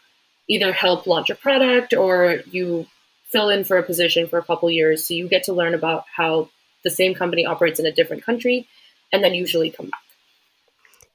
[0.47, 2.87] either help launch a product or you
[3.31, 6.05] fill in for a position for a couple years so you get to learn about
[6.15, 6.49] how
[6.83, 8.67] the same company operates in a different country
[9.11, 10.04] and then usually come back.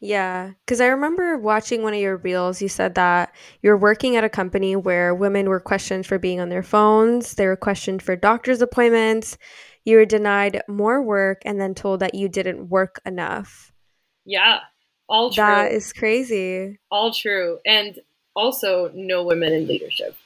[0.00, 2.62] Yeah, because I remember watching one of your reels.
[2.62, 6.48] You said that you're working at a company where women were questioned for being on
[6.48, 9.36] their phones, they were questioned for doctor's appointments,
[9.84, 13.72] you were denied more work, and then told that you didn't work enough.
[14.24, 14.60] Yeah,
[15.06, 15.44] all true.
[15.44, 16.78] That is crazy.
[16.90, 17.58] all true.
[17.66, 17.98] And
[18.34, 20.16] also, no women in leadership.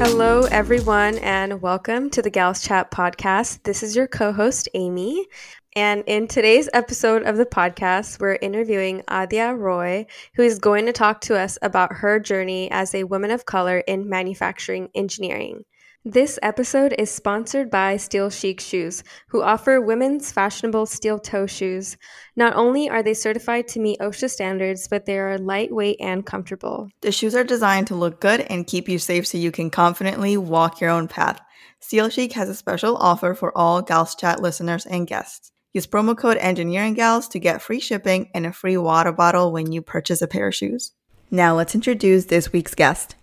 [0.00, 3.64] Hello, everyone, and welcome to the Gals Chat podcast.
[3.64, 5.26] This is your co host, Amy.
[5.74, 10.06] And in today's episode of the podcast, we're interviewing Adia Roy,
[10.36, 13.78] who is going to talk to us about her journey as a woman of color
[13.78, 15.64] in manufacturing engineering.
[16.04, 21.96] This episode is sponsored by Steel Chic Shoes, who offer women's fashionable steel toe shoes.
[22.36, 26.88] Not only are they certified to meet OSHA standards, but they are lightweight and comfortable.
[27.00, 30.36] The shoes are designed to look good and keep you safe so you can confidently
[30.36, 31.40] walk your own path.
[31.80, 35.50] Steel Chic has a special offer for all Gals Chat listeners and guests.
[35.72, 39.82] Use promo code EngineeringGals to get free shipping and a free water bottle when you
[39.82, 40.92] purchase a pair of shoes.
[41.28, 43.16] Now let's introduce this week's guest.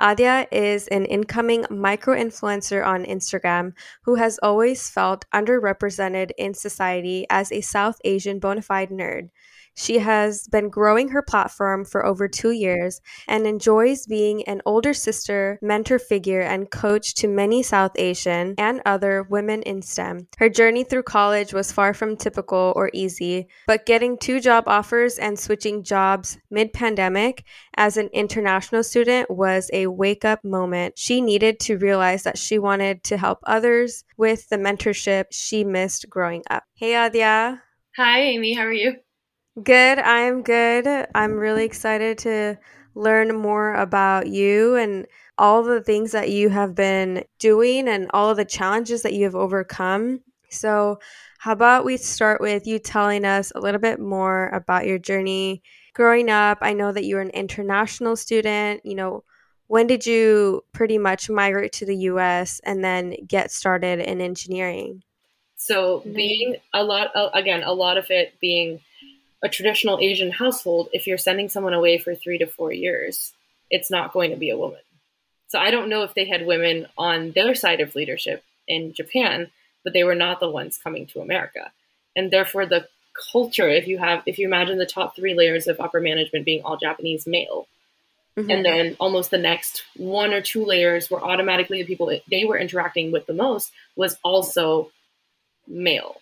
[0.00, 7.26] Adia is an incoming micro influencer on Instagram who has always felt underrepresented in society
[7.28, 9.28] as a South Asian bona fide nerd.
[9.74, 14.92] She has been growing her platform for over two years and enjoys being an older
[14.92, 20.28] sister, mentor figure, and coach to many South Asian and other women in STEM.
[20.38, 25.18] Her journey through college was far from typical or easy, but getting two job offers
[25.18, 27.44] and switching jobs mid pandemic
[27.76, 30.98] as an international student was a wake up moment.
[30.98, 36.10] She needed to realize that she wanted to help others with the mentorship she missed
[36.10, 36.64] growing up.
[36.74, 37.62] Hey, Adia.
[37.96, 38.54] Hi, Amy.
[38.54, 38.96] How are you?
[39.62, 39.98] Good.
[39.98, 40.86] I'm good.
[41.14, 42.58] I'm really excited to
[42.94, 45.06] learn more about you and
[45.38, 49.24] all the things that you have been doing and all of the challenges that you
[49.24, 50.20] have overcome.
[50.50, 50.98] So,
[51.38, 55.62] how about we start with you telling us a little bit more about your journey
[55.94, 56.58] growing up?
[56.60, 58.82] I know that you're an international student.
[58.84, 59.24] You know,
[59.68, 65.02] when did you pretty much migrate to the US and then get started in engineering?
[65.56, 66.14] So, Mhm.
[66.14, 68.80] being a lot, again, a lot of it being
[69.42, 73.32] a traditional Asian household, if you're sending someone away for three to four years,
[73.70, 74.80] it's not going to be a woman.
[75.48, 79.50] So, I don't know if they had women on their side of leadership in Japan,
[79.82, 81.72] but they were not the ones coming to America.
[82.14, 82.86] And therefore, the
[83.32, 86.62] culture, if you have, if you imagine the top three layers of upper management being
[86.62, 87.66] all Japanese male,
[88.36, 88.52] Mhm.
[88.52, 92.58] and then almost the next one or two layers were automatically the people they were
[92.58, 94.90] interacting with the most was also
[95.66, 96.20] male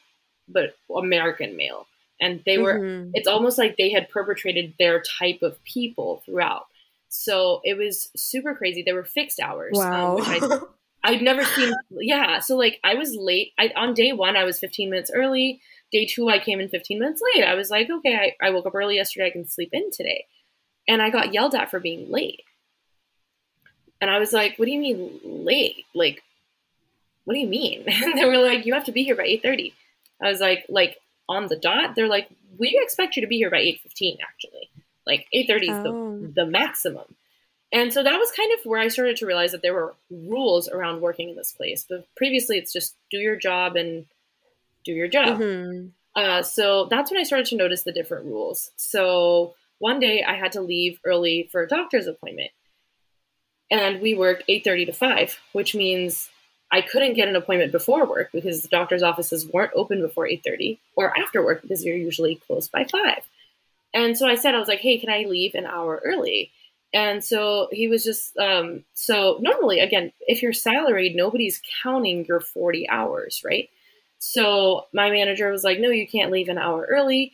[0.49, 1.87] but american male
[2.21, 3.11] and they were Mhm.
[3.15, 6.67] it's almost like they had perpetrated their type of people throughout
[7.09, 10.17] so it was super crazy they were fixed hours um, Wow.
[10.17, 10.59] which I,
[11.05, 11.73] I'd never seen.
[11.93, 13.53] Yeah, so like I was late.
[13.57, 15.61] I on day one I was 15 minutes early.
[15.93, 17.45] Day two I came in 15 minutes late.
[17.45, 19.29] I was like, okay, I, I woke up early yesterday.
[19.29, 20.27] I can sleep in today,
[20.89, 22.41] and I got yelled at for being late.
[24.01, 25.85] And I was like, what do you mean late?
[25.95, 26.23] Like,
[27.25, 27.85] what do you mean?
[28.03, 29.73] And they were like, you have to be here by 8:30.
[30.21, 30.97] I was like, like
[31.29, 31.95] on the dot.
[31.95, 34.19] They're like, we expect you to be here by 8:15.
[34.21, 34.71] Actually,
[35.07, 36.19] like 8:30 is Oh.
[36.23, 37.15] the the maximum.
[37.71, 40.69] And so that was kind of where I started to realize that there were rules
[40.71, 41.85] around working in this place.
[41.89, 44.07] But previously, it's just do your job and
[44.85, 45.39] do your job.
[45.39, 45.91] Mhm.
[46.17, 48.71] Uh, so that's when I started to notice the different rules.
[48.77, 52.51] So one day I had to leave early for a doctor's appointment,
[53.71, 56.31] and we worked eight thirty to five, which means
[56.71, 60.43] I couldn't get an appointment before work because the doctor's offices weren't open before eight
[60.45, 63.23] thirty or after work because you're usually closed by five.
[63.95, 66.51] And so I said I was like, "Hey, can I leave an hour early?"
[66.93, 72.41] And so he was just, um, so normally, again, if you're salaried, nobody's counting your
[72.41, 73.69] 40 hours, right?
[74.19, 77.33] So my manager was like, no, you can't leave an hour early.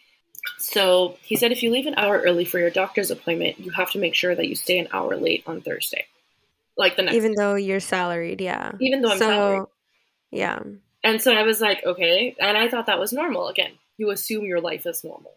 [0.59, 3.93] So he said, if you leave an hour early for your doctor's appointment, you have
[3.93, 6.07] to make sure that you stay an hour late on Thursday.
[6.77, 8.73] Like the next Even though you're salaried, yeah.
[8.81, 9.69] Even though I'm so, salaried.
[10.31, 10.59] Yeah.
[11.03, 12.35] And so I was like, okay.
[12.41, 13.49] And I thought that was normal.
[13.49, 15.33] Again, you assume your life is normal.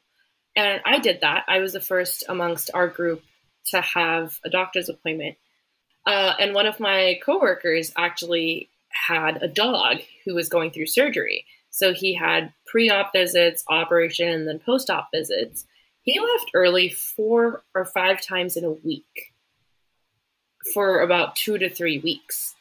[0.56, 1.46] And I did that.
[1.48, 3.22] I was the first amongst our group
[3.68, 5.36] to have a doctor's appointment.
[6.06, 11.46] Uh, and one of my coworkers actually had a dog who was going through surgery.
[11.70, 15.66] So he had pre op visits, operation, and then post op visits.
[16.02, 19.34] He left early four or five times in a week
[20.74, 22.56] for about two to three weeks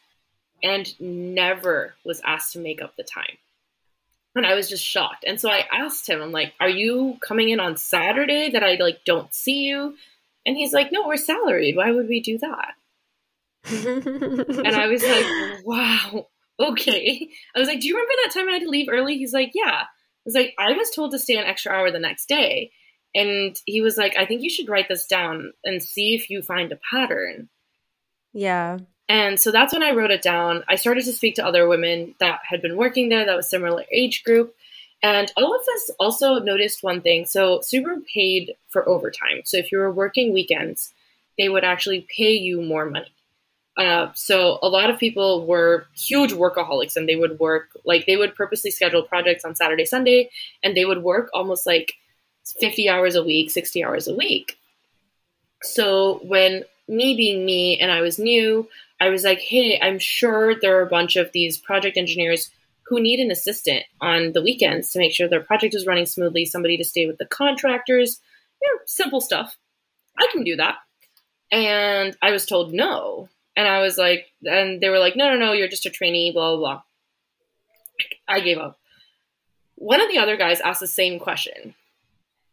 [0.62, 3.36] and never was asked to make up the time.
[4.34, 5.24] And I was just shocked.
[5.26, 8.74] And so I asked him, I'm like, are you coming in on Saturday that I
[8.74, 9.94] like don't see you?
[10.44, 11.76] And he's like, no, we're salaried.
[11.76, 12.74] Why would we do that?
[13.68, 16.28] and I was like, wow,
[16.60, 17.28] okay.
[17.54, 19.16] I was like, do you remember that time I had to leave early?
[19.16, 19.84] He's like, yeah.
[19.84, 22.72] I was like, I was told to stay an extra hour the next day.
[23.14, 26.42] And he was like, I think you should write this down and see if you
[26.42, 27.48] find a pattern.
[28.36, 28.78] Yeah.
[29.08, 30.62] And so that's when I wrote it down.
[30.68, 33.84] I started to speak to other women that had been working there that was similar
[33.90, 34.54] age group.
[35.02, 37.24] And all of us also noticed one thing.
[37.24, 39.42] So Subaru paid for overtime.
[39.44, 40.92] So if you were working weekends,
[41.38, 43.12] they would actually pay you more money.
[43.78, 48.16] Uh, so a lot of people were huge workaholics and they would work like they
[48.16, 50.30] would purposely schedule projects on Saturday, Sunday,
[50.62, 51.94] and they would work almost like
[52.60, 54.58] 50 hours a week, 60 hours a week.
[55.62, 58.68] So when me being me and I was new,
[59.00, 62.50] I was like, hey, I'm sure there are a bunch of these project engineers
[62.86, 66.44] who need an assistant on the weekends to make sure their project is running smoothly,
[66.44, 68.20] somebody to stay with the contractors,
[68.62, 69.56] you know, simple stuff.
[70.18, 70.76] I can do that.
[71.50, 73.28] And I was told no.
[73.56, 76.32] And I was like, and they were like, no, no, no, you're just a trainee,
[76.32, 76.82] blah, blah, blah.
[78.28, 78.78] I gave up.
[79.76, 81.74] One of the other guys asked the same question.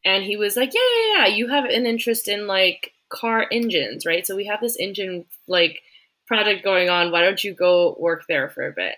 [0.05, 4.06] And he was like, yeah, yeah, yeah, you have an interest in like car engines,
[4.06, 4.26] right?
[4.26, 5.82] So we have this engine like
[6.28, 7.12] project going on.
[7.12, 8.95] Why don't you go work there for a bit?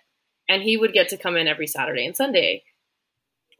[0.47, 2.63] And he would get to come in every Saturday and Sunday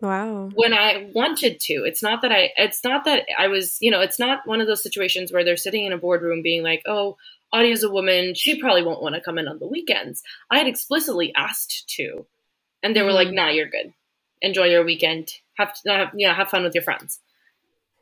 [0.02, 0.50] Wow.
[0.54, 1.74] when I wanted to.
[1.86, 4.68] It's not that I it's not that I was, you know, it's not one of
[4.68, 7.18] those situations where they're sitting in a boardroom being like, "Oh,
[7.54, 10.68] Adia's a woman, she probably won't want to come in on the weekends." I had
[10.68, 12.26] explicitly asked to.
[12.84, 13.34] And they were like, Mhm.
[13.36, 13.94] "Nah, you're good.
[14.42, 15.32] Enjoy your weekend.
[15.58, 15.74] Have
[16.14, 17.20] you know, have fun with your friends."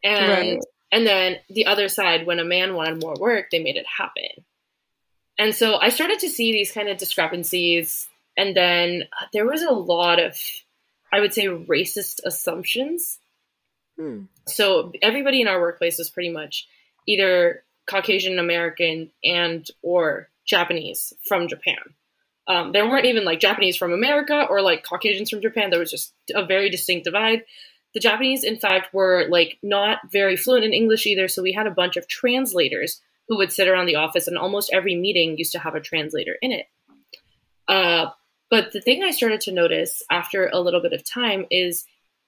[0.03, 0.59] And Right.
[0.93, 4.45] And then the other side when a man wanted more work, they made it happen.
[5.37, 9.63] And so I started to see these kind of discrepancies and then uh, there was
[9.63, 10.39] a lot of
[11.11, 13.19] I would say racist assumptions.
[13.99, 14.23] Hmm.
[14.47, 16.67] So everybody in our workplace was pretty much
[17.07, 21.77] either Caucasian American and or Japanese from Japan.
[22.47, 25.69] Um, there weren't even like Japanese from America or like Caucasians from Japan.
[25.69, 27.43] There was just a very distinct divide.
[27.93, 31.27] The Japanese, in fact, were like not very fluent in English either.
[31.27, 34.71] So we had a bunch of translators who would sit around the office, and almost
[34.73, 36.65] every meeting used to have a translator in it.
[37.67, 38.07] Uh,
[38.49, 41.85] but the thing I started to notice after a little bit of time is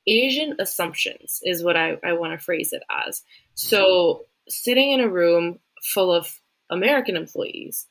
[0.08, 3.24] Asian assumptions, is what I, I want to phrase it as.
[3.56, 7.88] So, sitting in a room full of American employees,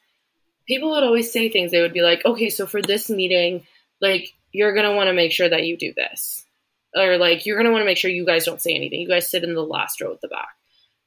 [0.66, 1.70] people would always say things.
[1.70, 3.66] They would be like, okay, so for this meeting,
[4.00, 6.43] like, you're going to want to make sure that you do this.
[6.94, 9.00] Or, like, you're going to want to make sure you guys don't say anything.
[9.00, 10.48] You guys sit in the last row at the back.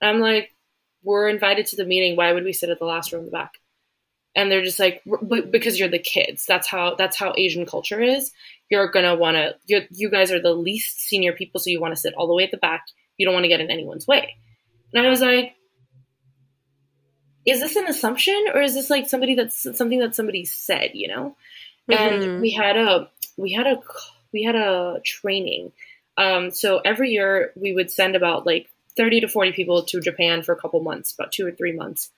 [0.02, 0.54] And I'm like,
[1.04, 2.16] we're invited to the meeting.
[2.16, 3.54] Why would we sit at the last row in the back?
[4.36, 5.02] and they're just like
[5.50, 8.32] because you're the kids that's how that's how asian culture is
[8.70, 12.00] you're gonna want to you guys are the least senior people so you want to
[12.00, 12.86] sit all the way at the back
[13.18, 14.36] you don't want to get in anyone's way
[14.94, 15.56] and i was like
[17.48, 21.08] is this an assumption or is this like somebody that's something that somebody said you
[21.08, 21.36] know
[21.90, 22.42] and Mhm.
[22.42, 23.82] we had a we had a
[24.38, 25.72] we had a training
[26.18, 30.44] um, so every year we would send about like 30 to 40 people to japan
[30.44, 32.12] for a couple months about two or three months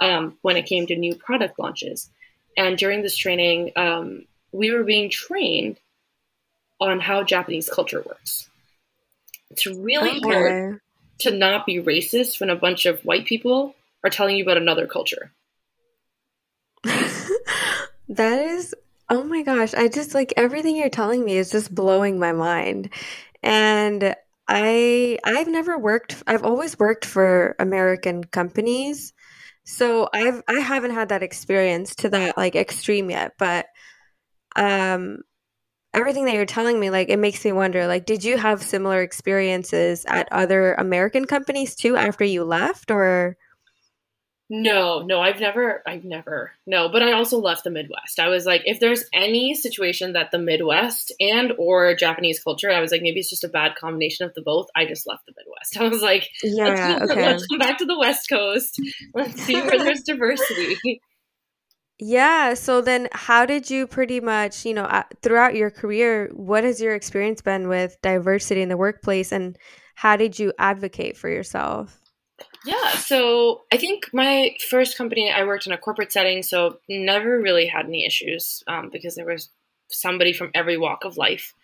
[0.00, 2.10] um, when it came to new product launches.
[2.56, 5.78] And during this training, um, we were being trained
[6.80, 8.48] on how Japanese culture works.
[9.50, 10.80] It's really hard
[11.20, 13.74] to not be racist when a bunch of white people
[14.04, 15.32] are telling you about another culture.
[16.84, 18.74] that is,
[19.08, 22.90] oh my gosh, I just like everything you're telling me is just blowing my mind.
[23.42, 24.14] And
[24.48, 29.12] I I've never worked I've always worked for American companies.
[29.64, 33.66] So I've I haven't had that experience to that like extreme yet, but
[34.56, 35.18] um
[35.94, 39.02] everything that you're telling me like it makes me wonder like did you have similar
[39.02, 43.36] experiences at other American companies too after you left or
[44.48, 46.88] No, no, I've never, I've never, no.
[46.88, 48.20] But I also left the Midwest.
[48.20, 52.80] I was like, if there's any situation that the Midwest and or Japanese culture, I
[52.80, 54.68] was like, maybe it's just a bad combination of the both.
[54.76, 55.76] I just left the Midwest.
[55.80, 57.26] I was like, yeah, let's, okay.
[57.26, 58.80] let's come back to the West Coast.
[59.14, 61.00] Let's see where there's diversity.
[61.98, 62.54] Yeah.
[62.54, 66.80] So then, how did you pretty much, you know, uh, throughout your career, what has
[66.80, 69.58] your experience been with diversity in the workplace, and
[69.96, 71.98] how did you advocate for yourself?
[72.66, 77.40] Yeah, so I think my first company, I worked in a corporate setting, so never
[77.40, 79.50] really had any issues um, because there was
[79.88, 81.54] somebody from every walk of life.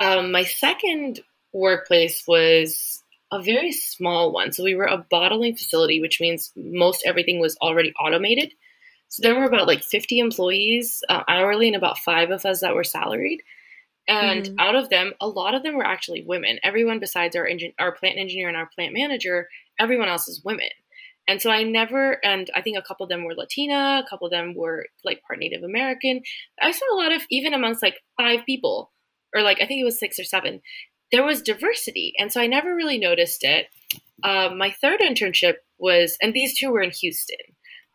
[0.00, 1.20] Um, my second
[1.52, 4.52] workplace was a very small one.
[4.52, 8.52] So we were a bottling facility, which means most everything was already automated.
[9.08, 12.74] So there were about like 50 employees uh, hourly and about five of us that
[12.74, 13.42] were salaried.
[14.06, 14.58] And mm-hmm.
[14.58, 16.58] out of them, a lot of them were actually women.
[16.62, 20.68] Everyone besides our engin- our plant engineer and our plant manager, everyone else is women.
[21.26, 24.26] And so I never, and I think a couple of them were Latina, a couple
[24.26, 26.20] of them were like part Native American.
[26.60, 28.92] I saw a lot of, even amongst like five people,
[29.34, 30.60] or like I think it was six or seven,
[31.12, 32.12] there was diversity.
[32.18, 33.66] And so I never really noticed it.
[34.22, 37.36] Uh, my third internship was, and these two were in Houston.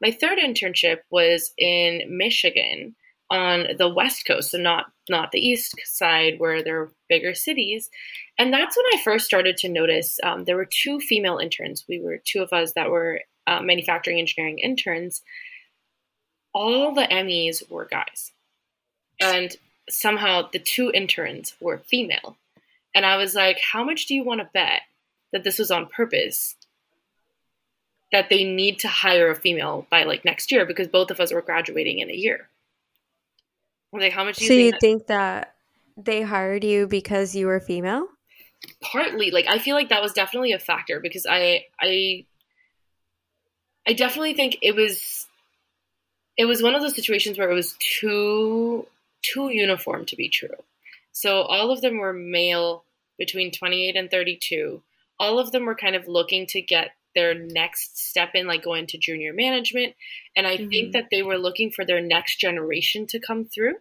[0.02, 2.96] My third internship was in Michigan
[3.30, 7.90] on the west coast, so not not the east side where there are bigger cities.
[8.38, 11.86] And that's when I first started to notice um, there were two female interns.
[11.88, 15.22] We were two of us that were uh, manufacturing engineering interns.
[16.54, 18.32] All the MEs were guys,
[19.22, 19.56] and
[19.90, 22.38] somehow the two interns were female.
[22.96, 24.82] And I was like, how much do you want to bet
[25.32, 26.56] that this was on purpose?
[28.12, 31.32] That they need to hire a female by like next year because both of us
[31.32, 32.50] were graduating in a year.
[33.92, 35.56] Like, how much do you so think you that- think that
[35.98, 38.08] they hired you because you were female?
[38.82, 42.26] partly like i feel like that was definitely a factor because i i
[43.88, 45.28] i definitely think it was
[46.38, 48.86] it was one of those situations where it was too
[49.22, 50.50] too uniform to be true
[51.14, 52.84] so all of them were male
[53.18, 54.82] between 28 and 32
[55.20, 58.88] all of them were kind of looking to get their next step in like going
[58.88, 59.94] to junior management
[60.36, 60.70] and i mm-hmm.
[60.70, 63.74] think that they were looking for their next generation to come through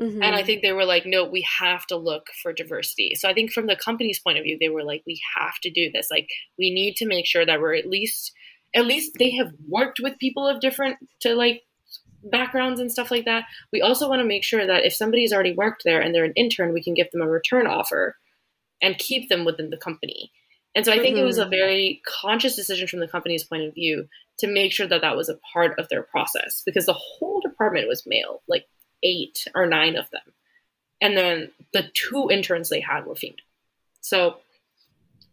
[0.00, 0.22] Mm-hmm.
[0.22, 3.14] And I think they were like, no, we have to look for diversity.
[3.14, 5.70] So I think from the company's point of view, they were like, we have to
[5.70, 6.08] do this.
[6.10, 8.32] Like, we need to make sure that we're at least,
[8.74, 11.62] at least they have worked with people of different to like
[12.22, 13.44] backgrounds and stuff like that.
[13.72, 16.32] We also want to make sure that if somebody's already worked there and they're an
[16.36, 18.16] intern, we can give them a return offer
[18.80, 20.32] and keep them within the company.
[20.74, 21.24] And so I think mm-hmm.
[21.24, 21.50] it was a mm-hmm.
[21.50, 24.08] very conscious decision from the company's point of view
[24.38, 27.88] to make sure that that was a part of their process because the whole department
[27.88, 28.42] was male.
[28.48, 28.66] Like
[29.02, 30.22] eight or nine of them.
[31.00, 33.36] And then the two interns they had were female.
[34.00, 34.36] So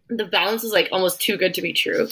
[0.09, 2.07] the balance is like almost too good to be true.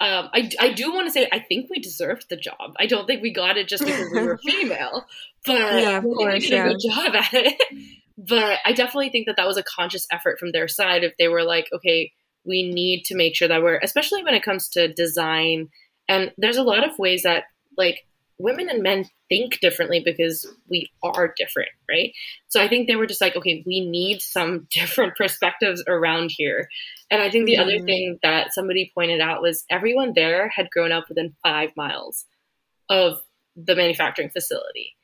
[0.00, 2.74] Um, I, I do want to say I think we deserved the job.
[2.78, 5.06] I don't think we got it just because we were female,
[5.46, 6.66] but yeah, course, we did yeah.
[6.66, 7.62] a good job at it.
[8.16, 11.02] But I definitely think that that was a conscious effort from their side.
[11.02, 12.12] If they were like, okay,
[12.46, 15.70] we need to make sure that we're, especially when it comes to design,
[16.08, 17.44] and there's a lot of ways that
[17.76, 18.06] like
[18.38, 22.12] women and men think differently because we are different, right?
[22.48, 26.68] So I think they were just like, okay, we need some different perspectives around here.
[27.10, 27.62] And I think the mm-hmm.
[27.62, 32.26] other thing that somebody pointed out was everyone there had grown up within five miles
[32.88, 33.20] of
[33.56, 34.94] the manufacturing facility.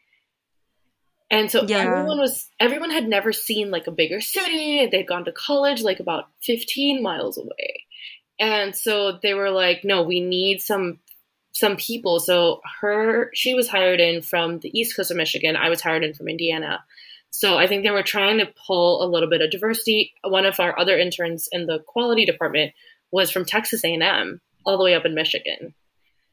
[1.31, 1.79] And so yeah.
[1.79, 4.87] everyone was everyone had never seen like a bigger city.
[4.87, 7.85] They'd gone to college like about 15 miles away.
[8.41, 10.99] And so they were like, no, we need some
[11.53, 12.21] some people.
[12.21, 15.57] So her, she was hired in from the east coast of Michigan.
[15.57, 16.85] I was hired in from Indiana.
[17.31, 20.15] So I think they were trying to pull a little bit of diversity.
[20.25, 22.73] One of our other interns in the quality department
[23.13, 25.75] was from Texas A&M, all the way up in Michigan.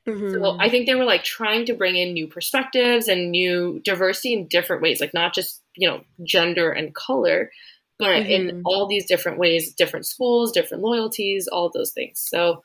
[0.07, 0.33] Mm-hmm.
[0.33, 4.33] So I think they were like trying to bring in new perspectives and new diversity
[4.33, 7.51] in different ways, like not just you know gender and color,
[7.99, 8.31] but mm-hmm.
[8.31, 12.23] in all these different ways, different schools, different loyalties, all those things.
[12.25, 12.63] So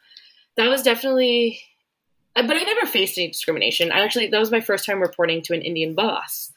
[0.57, 1.61] that was definitely
[2.35, 3.93] uh, but I never faced any discrimination.
[3.93, 6.53] I actually that was my first time reporting to an Indian boss,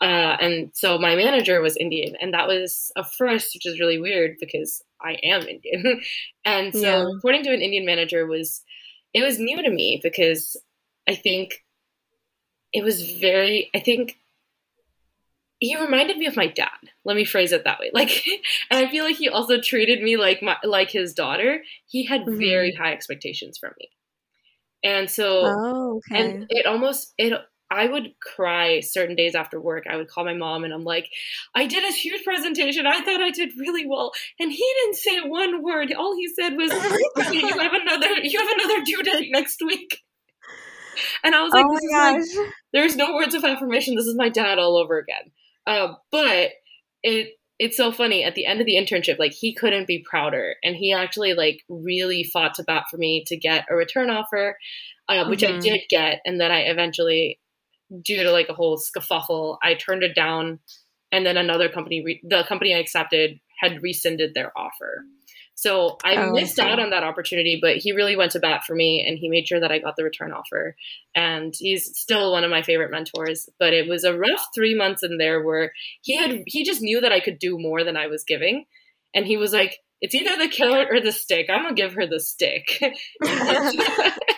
[0.00, 4.00] uh, and so my manager was Indian, and that was a first, which is really
[4.00, 6.00] weird because I am Indian,
[6.44, 7.02] and so yeah.
[7.04, 8.62] reporting to an Indian manager was
[9.12, 10.56] it was new to me because
[11.08, 11.64] I think
[12.72, 13.70] it was very.
[13.74, 14.16] I think
[15.58, 16.68] he reminded me of my dad.
[17.04, 17.90] Let me phrase it that way.
[17.94, 18.24] Like,
[18.70, 21.62] and I feel like he also treated me like my like his daughter.
[21.86, 22.38] He had mm-hmm.
[22.38, 23.88] very high expectations from me.
[24.82, 26.22] And so, oh, okay.
[26.22, 27.34] and it almost, it,
[27.70, 29.84] I would cry certain days after work.
[29.88, 31.08] I would call my mom and I'm like,
[31.54, 32.86] I did a huge presentation.
[32.86, 34.12] I thought I did really well.
[34.40, 35.92] And he didn't say one word.
[35.92, 36.72] All he said was,
[37.32, 40.02] you have another, you have another due date next week.
[41.22, 42.36] and I was like, oh my gosh.
[42.36, 43.94] Like, there's no words of affirmation.
[43.94, 45.30] This is my dad all over again.
[45.66, 46.50] Uh, but
[47.02, 50.54] it it's so funny at the end of the internship like he couldn't be prouder
[50.64, 54.56] and he actually like really fought to bat for me to get a return offer
[55.10, 55.56] uh, which mm-hmm.
[55.56, 57.38] i did get and then i eventually
[58.02, 60.58] due to like a whole scuffle i turned it down
[61.12, 65.04] and then another company re- the company i accepted had rescinded their offer
[65.60, 68.74] so I oh, missed out on that opportunity, but he really went to bat for
[68.74, 70.74] me and he made sure that I got the return offer.
[71.14, 73.46] And he's still one of my favorite mentors.
[73.58, 77.02] But it was a rough three months in there where he had he just knew
[77.02, 78.64] that I could do more than I was giving.
[79.14, 81.50] And he was like, It's either the carrot or the stick.
[81.50, 82.80] I'm gonna give her the stick.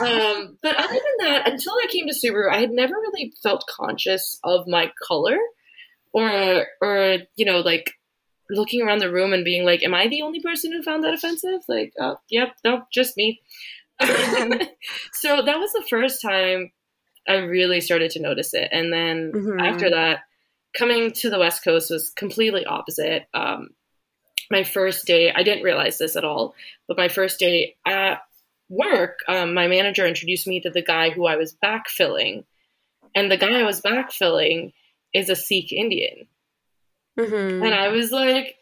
[0.00, 3.64] um, but other than that, until I came to Subaru, I had never really felt
[3.66, 5.36] conscious of my color
[6.12, 7.90] or or you know, like
[8.48, 11.14] looking around the room and being like, "Am I the only person who found that
[11.14, 13.40] offensive?" Like, oh, yep, no, just me.
[14.00, 16.72] so that was the first time
[17.28, 19.60] I really started to notice it, and then mm-hmm.
[19.60, 20.20] after that,
[20.76, 23.26] coming to the West Coast was completely opposite.
[23.34, 23.70] Um,
[24.50, 26.54] my first day, I didn't realize this at all,
[26.88, 28.22] but my first day at
[28.70, 32.44] work, um, my manager introduced me to the guy who I was backfilling,
[33.14, 34.72] and the guy I was backfilling
[35.12, 36.26] is a Sikh Indian.
[37.18, 37.62] Mm-hmm.
[37.62, 38.56] And I was like,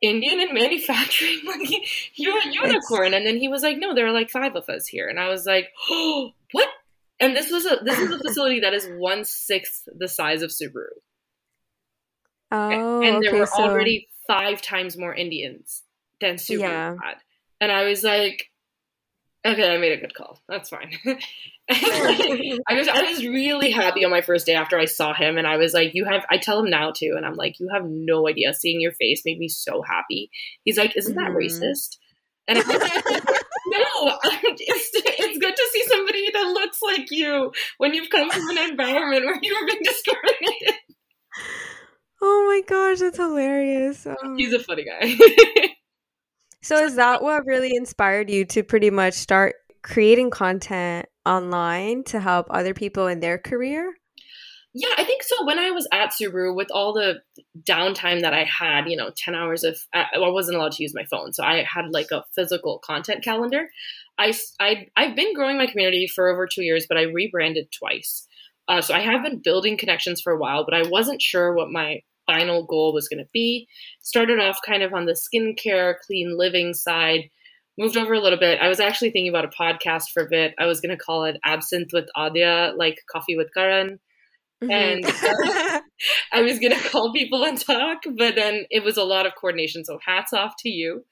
[0.00, 1.68] Indian in manufacturing, like
[2.14, 3.14] you're a unicorn.
[3.14, 5.08] And then he was like, no, there are like five of us here.
[5.08, 6.68] And I was like, oh, what?
[7.20, 10.50] And this was a this is a facility that is one sixth the size of
[10.50, 10.86] Subaru.
[12.52, 13.64] Oh, and there okay, were so...
[13.64, 15.82] already five times more Indians
[16.20, 16.94] than Subaru yeah.
[17.02, 17.16] had.
[17.60, 18.50] And I was like,
[19.46, 20.40] okay, I made a good call.
[20.48, 20.92] That's fine.
[21.70, 25.46] I was I was really happy on my first day after I saw him, and
[25.46, 27.84] I was like, "You have." I tell him now too, and I'm like, "You have
[27.84, 28.54] no idea.
[28.54, 30.30] Seeing your face made me so happy."
[30.64, 31.36] He's like, "Isn't that mm-hmm.
[31.36, 31.98] racist?"
[32.46, 37.92] And I'm like, "No, it's it's good to see somebody that looks like you when
[37.92, 40.74] you've come from an environment where you were being discriminated."
[42.22, 44.06] Oh my gosh, that's hilarious!
[44.06, 44.36] Oh.
[44.38, 45.74] He's a funny guy.
[46.62, 52.20] So, is that what really inspired you to pretty much start creating content online to
[52.20, 53.94] help other people in their career?
[54.74, 55.46] Yeah, I think so.
[55.46, 57.20] When I was at Subaru, with all the
[57.62, 60.94] downtime that I had, you know, 10 hours of, uh, I wasn't allowed to use
[60.94, 61.32] my phone.
[61.32, 63.70] So I had like a physical content calendar.
[64.18, 68.26] I, I, I've been growing my community for over two years, but I rebranded twice.
[68.68, 71.70] Uh, so I have been building connections for a while, but I wasn't sure what
[71.70, 73.66] my final goal was going to be.
[74.02, 77.30] Started off kind of on the skincare, clean living side,
[77.78, 78.60] moved over a little bit.
[78.60, 80.54] I was actually thinking about a podcast for a bit.
[80.58, 83.98] I was going to call it Absinthe with Adia, like Koffee with Karan.
[84.62, 84.70] Mm-hmm.
[84.70, 85.80] And uh,
[86.32, 89.32] I was going to call people and talk, but then it was a lot of
[89.34, 89.84] coordination.
[89.84, 91.04] So hats off to you.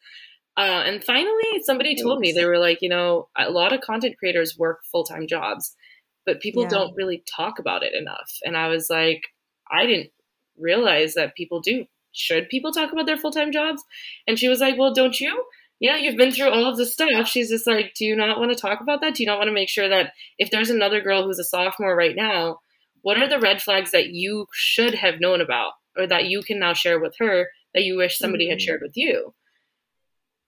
[0.59, 4.17] Uh, and finally, somebody told me, they were like, you know, a lot of content
[4.19, 5.77] creators work full time jobs,
[6.25, 6.71] but people yeah.
[6.71, 8.39] don't really talk about it enough.
[8.43, 9.23] And I was like,
[9.71, 10.11] I didn't
[10.59, 11.87] realize that people do.
[12.13, 13.83] Should people talk about their full time jobs?
[14.27, 15.45] And she was like, well, don't you?
[15.79, 17.29] yeah, you've been through all of this stuff.
[17.29, 19.15] She's just like, do you not want to talk about that?
[19.15, 21.95] Do you not want to make sure that if there's another girl who's a sophomore
[21.95, 22.61] right now,
[23.03, 26.59] what are the red flags that you should have known about or that you can
[26.59, 28.53] now share with her that you wish somebody mm-hmm.
[28.53, 29.35] had shared with you?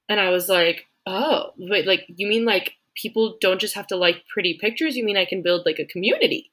[0.08, 3.96] And I was like, oh, wait, like, you mean like people don't just have to
[3.96, 4.96] like pretty pictures?
[4.96, 6.50] You mean I can build like a community?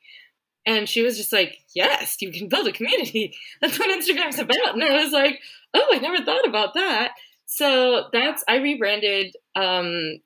[0.65, 3.35] And she was just like, yes, you can build a community.
[3.61, 4.73] That's what Instagram's about.
[4.73, 5.39] And I was like,
[5.73, 7.11] oh, I never thought about that.
[7.45, 9.35] So that's I rebranded.
[9.55, 10.19] Um,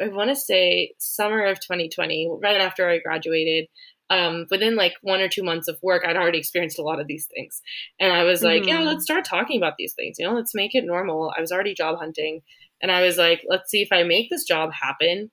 [0.00, 3.68] I want to say summer of 2020, right after I graduated.
[4.10, 7.06] Um, within like one or two months of work, I'd already experienced a lot of
[7.06, 7.62] these things,
[7.98, 8.68] and I was like, mm-hmm.
[8.68, 10.16] "Yeah, let's start talking about these things.
[10.18, 12.42] You know, let's make it normal." I was already job hunting,
[12.82, 15.30] and I was like, "Let's see if I make this job happen."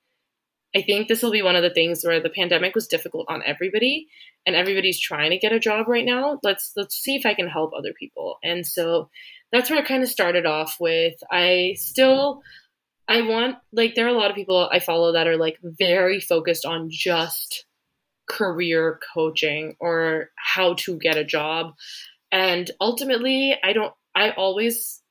[0.76, 3.41] I think this will be one of the things where the pandemic was difficult on
[3.43, 4.07] everybody
[4.45, 6.39] and everybody's trying to get a job right now.
[6.43, 8.38] Let's let's see if I can help other people.
[8.43, 9.09] And so
[9.51, 11.15] that's where it kind of started off with.
[11.32, 12.41] I still
[13.07, 16.20] I want like there are a lot of people I follow that are like very
[16.20, 17.65] focused on just
[18.30, 21.74] career coaching or how to get a job.
[22.32, 25.01] And ultimately, I don't I always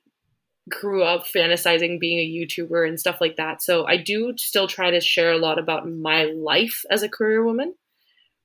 [0.69, 3.63] grew up fantasizing being a YouTuber and stuff like that.
[3.63, 7.45] So I do still try to share a lot about my life as a career
[7.45, 7.75] woman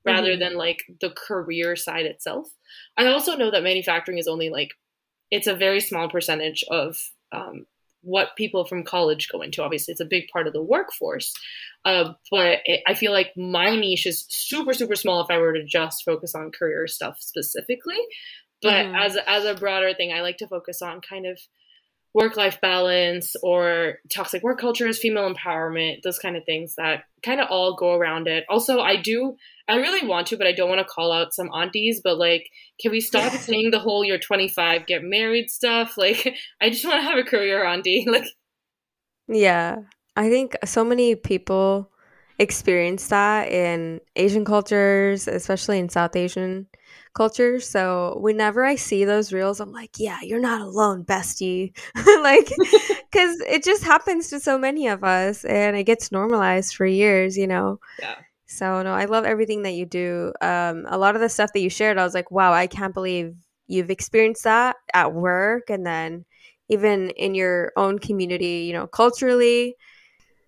[0.04, 0.40] rather mm-hmm.
[0.40, 2.48] than like the career side itself.
[2.96, 4.70] I also know that manufacturing is only like
[5.30, 6.96] it's a very small percentage of
[7.32, 7.66] um,
[8.02, 9.62] what people from college go into.
[9.62, 11.32] Obviously, it's a big part of the workforce.
[11.84, 15.54] Uh, but it, I feel like my niche is super, super small if I were
[15.54, 17.98] to just focus on career stuff specifically.
[18.62, 18.94] But mm-hmm.
[18.94, 21.38] as, as a broader thing, I like to focus on kind of
[22.14, 27.40] work life balance or toxic work cultures, female empowerment, those kind of things that kind
[27.40, 28.44] of all go around it.
[28.48, 29.36] Also, I do,
[29.68, 32.48] I really want to, but I don't want to call out some aunties, but like,
[32.80, 35.96] can we stop saying the whole you're 25, get married stuff?
[36.04, 38.06] Like, I just want to have a career, auntie.
[38.10, 38.26] Like,
[39.26, 39.76] yeah,
[40.16, 41.90] I think so many people
[42.38, 46.66] experience that in Asian cultures, especially in South Asian
[47.14, 47.60] culture.
[47.60, 51.76] So whenever I see those reels, I'm like, yeah, you're not alone, bestie.
[52.22, 52.48] like,
[53.10, 57.36] because it just happens to so many of us and it gets normalized for years,
[57.38, 57.80] you know?
[58.00, 58.16] Yeah.
[58.46, 60.32] So, no, I love everything that you do.
[60.40, 62.94] Um, a lot of the stuff that you shared, I was like, wow, I can't
[62.94, 63.34] believe
[63.66, 66.24] you've experienced that at work and then
[66.68, 69.76] even in your own community, you know, culturally.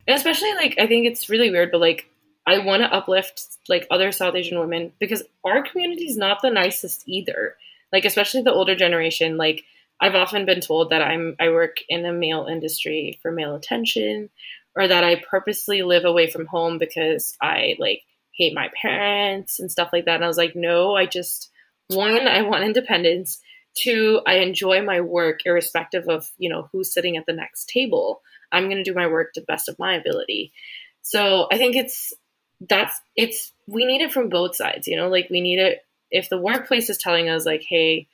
[0.06, 2.08] And especially like I think it's really weird, but like
[2.47, 6.51] I want to uplift like other South Asian women because our community is not the
[6.51, 7.57] nicest either.
[7.92, 9.36] Like especially the older generation.
[9.36, 9.64] Like
[10.01, 14.30] I've often been told that I'm I work in a male industry for male attention,
[14.76, 18.03] or that I purposely live away from home because I like
[18.36, 20.16] hate my parents and stuff like that.
[20.16, 21.51] And I was like, no, I just
[21.88, 23.40] one, I want independence.
[23.74, 28.20] Two, I enjoy my work irrespective of you know who's sitting at the next table.
[28.53, 30.53] I'm going to do my work to the best of my ability.
[31.03, 32.12] So I think it's
[32.61, 36.28] that's it's we need it from both sides you know like we need it if
[36.28, 38.07] the workplace is telling us like hey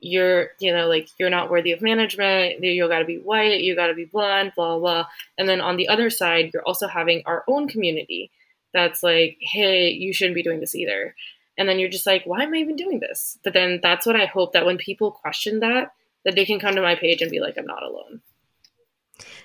[0.00, 3.74] you're you know like you're not worthy of management you got to be white you
[3.74, 5.06] got to be blonde blah, blah blah
[5.38, 8.30] and then on the other side you're also having our own community
[8.76, 11.14] that's like hey you shouldn't be doing this either.
[11.58, 13.38] And then you're just like why am i even doing this?
[13.42, 15.92] But then that's what i hope that when people question that
[16.24, 18.20] that they can come to my page and be like i'm not alone.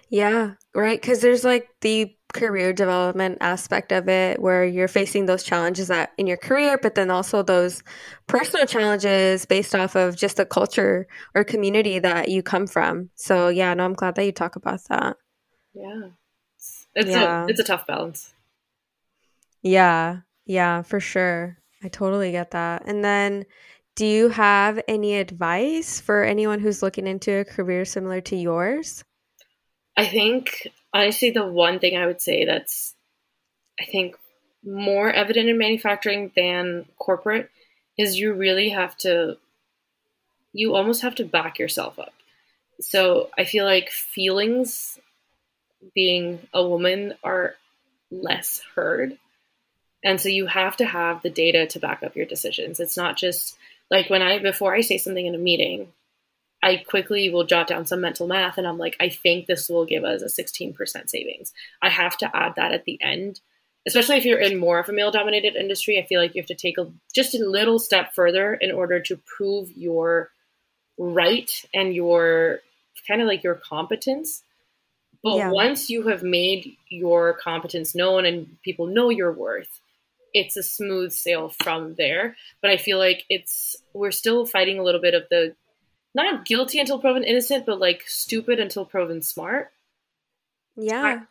[0.09, 5.43] Yeah right because there's like the career development aspect of it where you're facing those
[5.43, 7.83] challenges that in your career but then also those
[8.27, 13.09] personal challenges based off of just the culture or community that you come from.
[13.15, 15.17] So yeah no i'm glad that you talk about that.
[15.73, 16.09] Yeah.
[16.95, 17.43] It's yeah.
[17.43, 18.33] a it's a tough balance.
[19.61, 20.21] Yeah.
[20.45, 21.57] Yeah for sure.
[21.83, 22.83] I totally get that.
[22.85, 23.45] And then
[23.95, 29.03] do you have any advice for anyone who's looking into a career similar to yours?
[29.97, 32.93] I think honestly the one thing I would say that's
[33.79, 34.15] I think
[34.63, 37.49] more evident in manufacturing than corporate
[37.97, 39.37] is you really have to
[40.53, 42.13] you almost have to back yourself up.
[42.81, 44.99] So I feel like feelings
[45.95, 47.55] being a woman are
[48.11, 49.17] less heard.
[50.03, 52.79] And so you have to have the data to back up your decisions.
[52.79, 53.55] It's not just
[53.89, 55.87] like when I before I say something in a meeting,
[56.63, 59.85] I quickly will jot down some mental math and I'm like, I think this will
[59.85, 60.75] give us a 16%
[61.09, 61.53] savings.
[61.81, 63.41] I have to add that at the end,
[63.87, 65.97] especially if you're in more of a male dominated industry.
[65.97, 68.99] I feel like you have to take a, just a little step further in order
[69.01, 70.29] to prove your
[70.99, 72.59] right and your
[73.07, 74.43] kind of like your competence.
[75.23, 75.51] But yeah.
[75.51, 79.81] once you have made your competence known and people know your worth,
[80.33, 82.35] it's a smooth sail from there.
[82.61, 85.55] But I feel like it's, we're still fighting a little bit of the
[86.13, 89.71] not guilty until proven innocent, but like stupid until proven smart.
[90.75, 91.21] Yeah.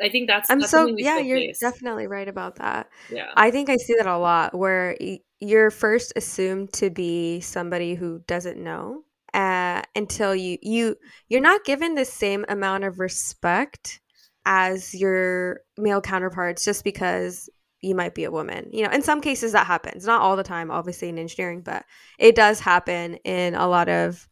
[0.00, 0.50] I, I think that's.
[0.50, 1.18] I'm that's so yeah.
[1.18, 1.60] You're face.
[1.60, 2.88] definitely right about that.
[3.10, 3.30] Yeah.
[3.36, 4.96] I think I see that a lot where
[5.40, 9.02] you're first assumed to be somebody who doesn't know
[9.34, 10.96] uh, until you you
[11.28, 14.00] you're not given the same amount of respect
[14.44, 17.48] as your male counterparts just because
[17.82, 18.68] you might be a woman.
[18.72, 20.06] You know, in some cases that happens.
[20.06, 21.84] Not all the time, obviously in engineering, but
[22.18, 24.28] it does happen in a lot of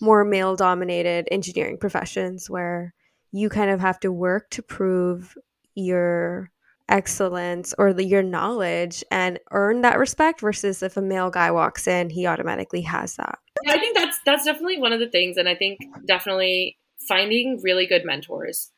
[0.00, 2.94] more male dominated engineering professions where
[3.30, 5.36] you kind of have to work to prove
[5.74, 6.50] your
[6.88, 12.10] excellence or your knowledge and earn that respect versus if a male guy walks in
[12.10, 15.54] he automatically has that i think that's that's definitely one of the things and i
[15.54, 16.76] think definitely
[17.08, 18.70] finding really good mentors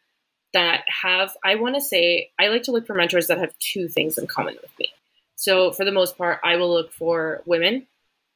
[0.57, 3.88] that have, I want to say, I like to look for mentors that have two
[3.88, 4.88] things in common with me.
[5.34, 7.86] So for the most part, I will look for women.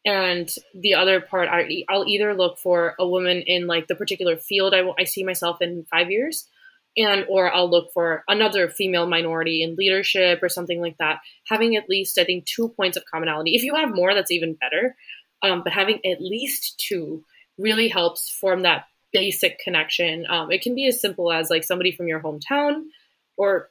[0.04, 4.74] And the other part, I'll either look for a woman in like the particular field
[4.74, 6.46] I, I see myself in five years,
[6.94, 11.20] and or I'll look for another female minority in leadership or something like that.
[11.48, 13.54] Having at least, I think, two points of commonality.
[13.54, 14.94] If you have more, that's even better.
[15.42, 17.24] Um, but having at least two
[17.56, 20.26] really helps form that basic connection.
[20.28, 22.84] Um, it can be as simple as like somebody from your hometown
[23.36, 23.70] or,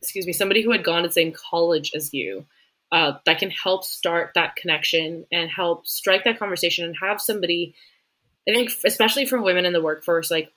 [0.00, 2.44] excuse me, somebody who had gone to the same college as you.
[2.92, 7.74] Uh, that can help start that connection and help strike that conversation and have somebody.
[8.48, 10.52] I think, especially for women in the workforce, like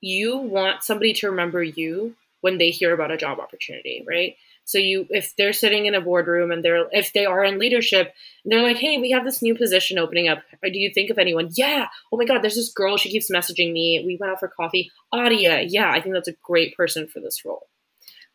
[0.00, 4.36] you want somebody to remember you when they hear about a job opportunity, right?
[4.64, 8.12] So you, if they're sitting in a boardroom and they're, if they are in leadership,
[8.44, 10.42] and they're like, "Hey, we have this new position opening up.
[10.62, 11.86] Do you think of anyone?" Yeah.
[12.12, 12.96] Oh my God, there's this girl.
[12.96, 14.02] She keeps messaging me.
[14.06, 14.90] We went out for coffee.
[15.12, 15.62] Adia.
[15.62, 17.68] Yeah, I think that's a great person for this role.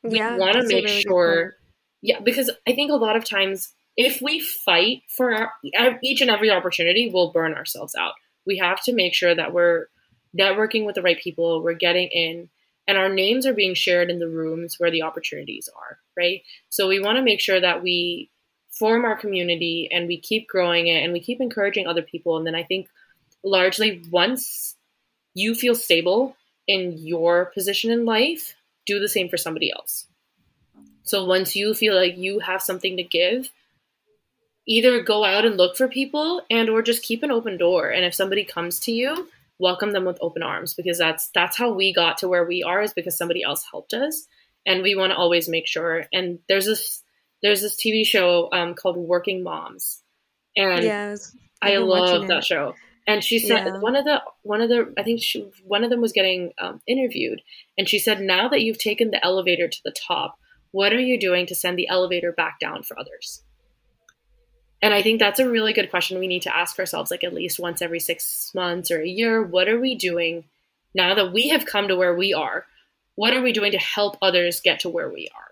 [0.03, 1.55] We Yeah, want to make really sure.
[2.01, 6.29] Yeah, because I think a lot of times if we fight for our, each and
[6.29, 8.13] every opportunity, we'll burn ourselves out.
[8.45, 9.87] We have to make sure that we're
[10.39, 12.49] networking with the right people, we're getting in,
[12.87, 16.41] and our names are being shared in the rooms where the opportunities are, right?
[16.69, 18.29] So we want to make sure that we
[18.71, 22.37] form our community and we keep growing it and we keep encouraging other people.
[22.37, 22.87] And then I think
[23.43, 24.75] largely once
[25.33, 26.35] you feel stable
[26.67, 28.55] in your position in life,
[28.85, 30.07] do the same for somebody else.
[31.03, 33.49] So once you feel like you have something to give,
[34.67, 37.89] either go out and look for people and or just keep an open door.
[37.89, 41.71] And if somebody comes to you, welcome them with open arms because that's that's how
[41.71, 44.27] we got to where we are is because somebody else helped us.
[44.67, 46.05] And we want to always make sure.
[46.13, 47.01] And there's this
[47.41, 50.03] there's this TV show um, called Working Moms.
[50.55, 51.35] And Yes.
[51.61, 52.45] I I've love watching that it.
[52.45, 52.75] show.
[53.07, 53.79] And she said Yeah.
[53.79, 56.81] one of the one of the I think she, one of them was getting um,
[56.85, 57.41] interviewed,
[57.77, 60.37] and she said, "Now that you've taken the elevator to the top,
[60.71, 63.43] what are you doing to send the elevator back down for others?"
[64.81, 67.33] And I think that's a really good question we need to ask ourselves, like at
[67.33, 69.41] least once every six months or a year.
[69.41, 70.43] What are we doing
[70.93, 72.65] now that we have come to where we are?
[73.17, 75.51] What are we doing to help others get to where we are?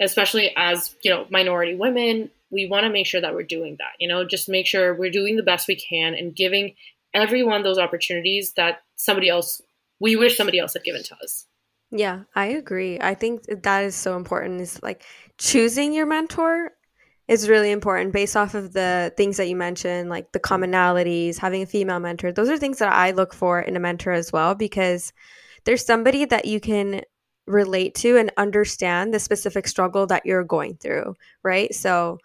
[0.00, 3.92] Especially as you know, minority women, we want to make sure that we're doing that.
[4.00, 6.74] You know, just make sure we're doing the best we can and giving
[7.12, 9.60] everyone those opportunities that somebody else
[10.00, 11.44] we wish somebody else had given to us.
[11.90, 12.98] Yeah, I agree.
[13.00, 14.62] I think that is so important.
[14.62, 15.04] Is like
[15.36, 16.72] choosing your mentor
[17.28, 21.62] is really important based off of the things that you mentioned, like the commonalities, having
[21.62, 22.32] a female mentor.
[22.32, 25.12] Those are things that I look for in a mentor as well because
[25.66, 27.02] there's somebody that you can
[27.46, 31.74] relate to and understand the specific struggle that you're going through, right?
[31.74, 32.18] So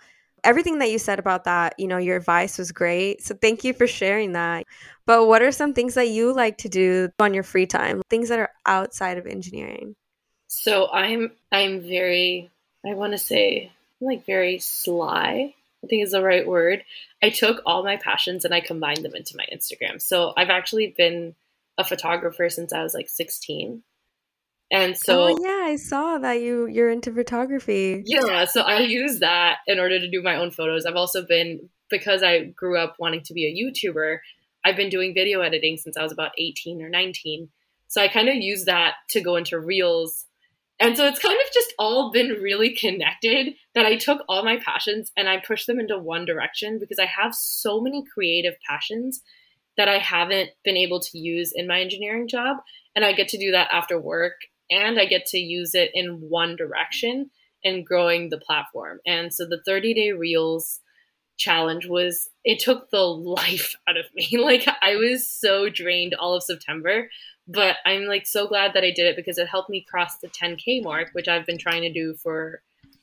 [0.43, 3.21] everything that you said about that, you know, your advice was great.
[3.23, 4.65] So thank you for sharing that.
[5.05, 8.01] But what are some things that you like to do on your free time?
[8.09, 9.95] Things that are outside of engineering?
[10.47, 12.49] So I'm I'm very
[12.85, 15.53] I want to say like very sly.
[15.83, 16.83] I think is the right word.
[17.23, 19.99] I took all my passions and I combined them into my Instagram.
[19.99, 21.35] So I've actually been
[21.81, 23.83] a photographer since I was like 16.
[24.73, 28.03] And so oh yeah, I saw that you you're into photography.
[28.05, 30.85] Yeah, so I use that in order to do my own photos.
[30.85, 34.19] I've also been because I grew up wanting to be a YouTuber,
[34.65, 37.49] I've been doing video editing since I was about 18 or 19.
[37.87, 40.25] So I kind of use that to go into reels.
[40.79, 44.57] And so it's kind of just all been really connected that I took all my
[44.57, 49.21] passions and I pushed them into one direction because I have so many creative passions
[49.81, 52.57] that I haven't been able to use in my engineering job.
[52.95, 54.35] And I get to do that after work
[54.69, 57.31] and I get to use it in one direction
[57.63, 58.99] and growing the platform.
[59.07, 60.81] And so the 30 day reels
[61.39, 64.37] challenge was it took the life out of me.
[64.37, 67.09] Like I was so drained all of September,
[67.47, 70.27] but I'm like so glad that I did it because it helped me cross the
[70.27, 72.61] 10k mark, which I've been trying to do for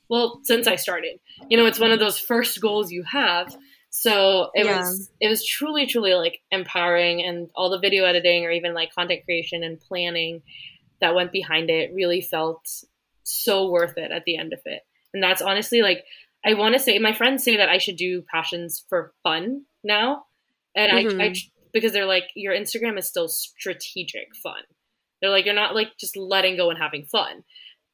[0.09, 1.19] well, since I started.
[1.51, 3.57] You know, it's one of those first goals you have.
[3.91, 4.79] So it Yeah.
[4.79, 8.95] was it was truly truly like empowering and all the video editing or even like
[8.95, 10.43] content creation and planning
[11.01, 12.67] that went behind it really felt
[13.23, 14.83] so worth it at the end of it.
[15.15, 16.05] And that's honestly like
[16.45, 20.25] I want to say my friends say that I should do passions for fun now,
[20.75, 21.49] and I, I mm-hmm.
[21.73, 24.63] because they're like your Instagram is still strategic fun.
[25.21, 27.43] They're like you're not like just letting go and having fun.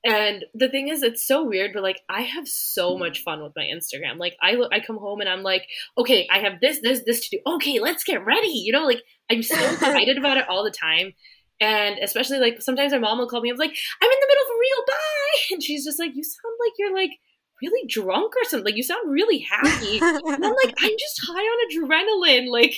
[0.05, 3.01] And the thing is, it's so weird, but like I have so hmm.
[3.01, 4.19] much fun with my Instagram.
[4.19, 7.37] Like I I come home and I'm like, okay, I have this, this, this to
[7.37, 7.55] do.
[7.55, 8.49] Okay, let's get ready.
[8.49, 11.13] You know, like I'm so excited about it all the time.
[11.61, 13.51] And especially like sometimes my mom will call me.
[13.51, 15.41] I'm like, I'm in the middle of a reel, bye.
[15.53, 17.11] And she's just like, you sound like you're like
[17.63, 18.67] really drunk or something.
[18.67, 19.99] Like you sound really happy.
[20.01, 22.49] and I'm like, I'm just high on adrenaline.
[22.51, 22.77] Like,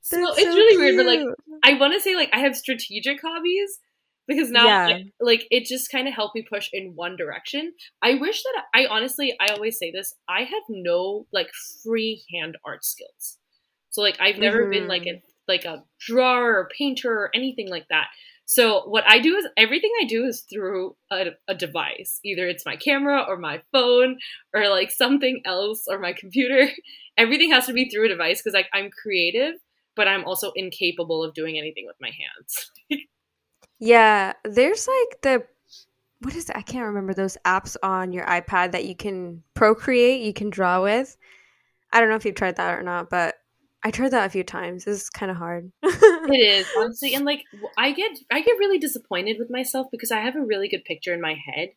[0.00, 0.96] so That's it's so really weird.
[0.96, 1.20] But like.
[1.64, 3.80] I want to say like I have strategic hobbies
[4.26, 4.86] because now Yeah.
[4.96, 7.74] I- like it just kind of helped me push in one direction.
[8.02, 10.14] I wish that I honestly I always say this.
[10.28, 11.50] I have no like
[11.82, 13.38] free hand art skills.
[13.90, 15.18] So like I've never been like mm-hmm.
[15.18, 18.08] a like a drawer or painter or anything like that.
[18.48, 22.20] So what I do is everything I do is through a, a device.
[22.24, 24.18] Either it's my camera or my phone
[24.54, 26.68] or like something else or my computer.
[27.18, 29.54] Everything has to be through a device because like I'm creative,
[29.96, 32.70] but I'm also incapable of doing anything with my hands.
[33.78, 35.46] Yeah, there's like the
[36.20, 36.56] what is it?
[36.56, 40.82] I can't remember those apps on your iPad that you can procreate, you can draw
[40.82, 41.16] with.
[41.92, 43.36] I don't know if you've tried that or not, but
[43.82, 44.86] I tried that a few times.
[44.86, 45.70] It's kind of hard.
[45.82, 47.44] It is honestly, and like
[47.76, 51.14] I get I get really disappointed with myself because I have a really good picture
[51.14, 51.70] in my head,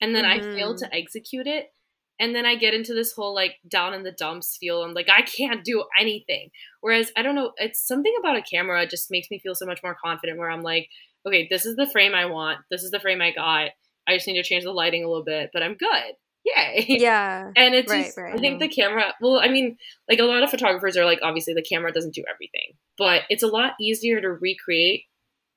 [0.00, 0.50] and then mm-hmm.
[0.50, 1.72] I fail to execute it.
[2.20, 4.82] And then I get into this whole like down in the dumps feel.
[4.82, 6.50] I'm like, I can't do anything.
[6.82, 9.82] Whereas I don't know, it's something about a camera just makes me feel so much
[9.82, 10.90] more confident where I'm like,
[11.26, 12.58] okay, this is the frame I want.
[12.70, 13.70] This is the frame I got.
[14.06, 16.14] I just need to change the lighting a little bit, but I'm good.
[16.44, 16.86] Yay.
[17.00, 17.50] Yeah.
[17.56, 18.34] And it's right, just, right.
[18.34, 19.76] I think the camera, well, I mean,
[20.08, 23.42] like a lot of photographers are like, obviously the camera doesn't do everything, but it's
[23.42, 25.04] a lot easier to recreate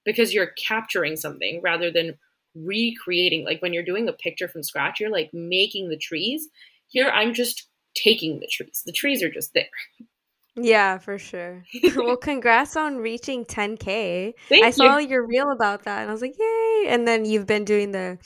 [0.05, 2.17] because you're capturing something rather than
[2.55, 3.45] recreating.
[3.45, 6.47] Like when you're doing a picture from scratch, you're like making the trees.
[6.87, 8.83] Here, I'm just taking the trees.
[8.85, 9.69] The trees are just there.
[10.55, 11.63] Yeah, for sure.
[11.95, 14.33] well, congrats on reaching 10K.
[14.49, 15.07] Thank I saw you.
[15.09, 16.85] your reel about that and I was like, yay.
[16.89, 18.19] And then you've been doing the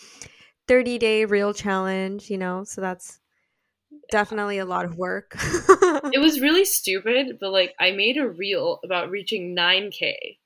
[0.67, 3.19] 30 day reel challenge, you know, so that's
[4.11, 5.35] definitely a lot of work.
[5.39, 10.37] it was really stupid, but like I made a reel about reaching 9K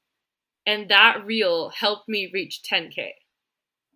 [0.66, 3.10] and that reel helped me reach 10K.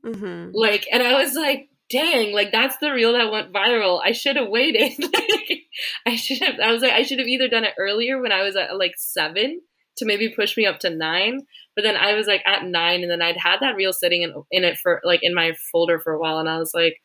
[0.06, 0.52] Mm-hmm.
[0.54, 4.02] Like, and I was like, dang, like that's the reel that went viral.
[4.04, 4.94] I should have waited.
[6.06, 8.44] I should have, I was like, I should have either done it earlier when I
[8.44, 9.62] was at like seven
[9.98, 11.42] to maybe push me up to nine.
[11.76, 14.34] But then I was like at nine and then I'd had that reel sitting in,
[14.52, 16.40] in it for like in my folder for a while.
[16.40, 17.02] And I was like,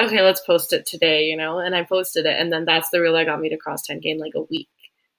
[0.00, 1.58] okay, let's post it today, you know?
[1.58, 2.36] And I posted it.
[2.38, 4.68] And then that's the reel that got me to cross 10K in like a week.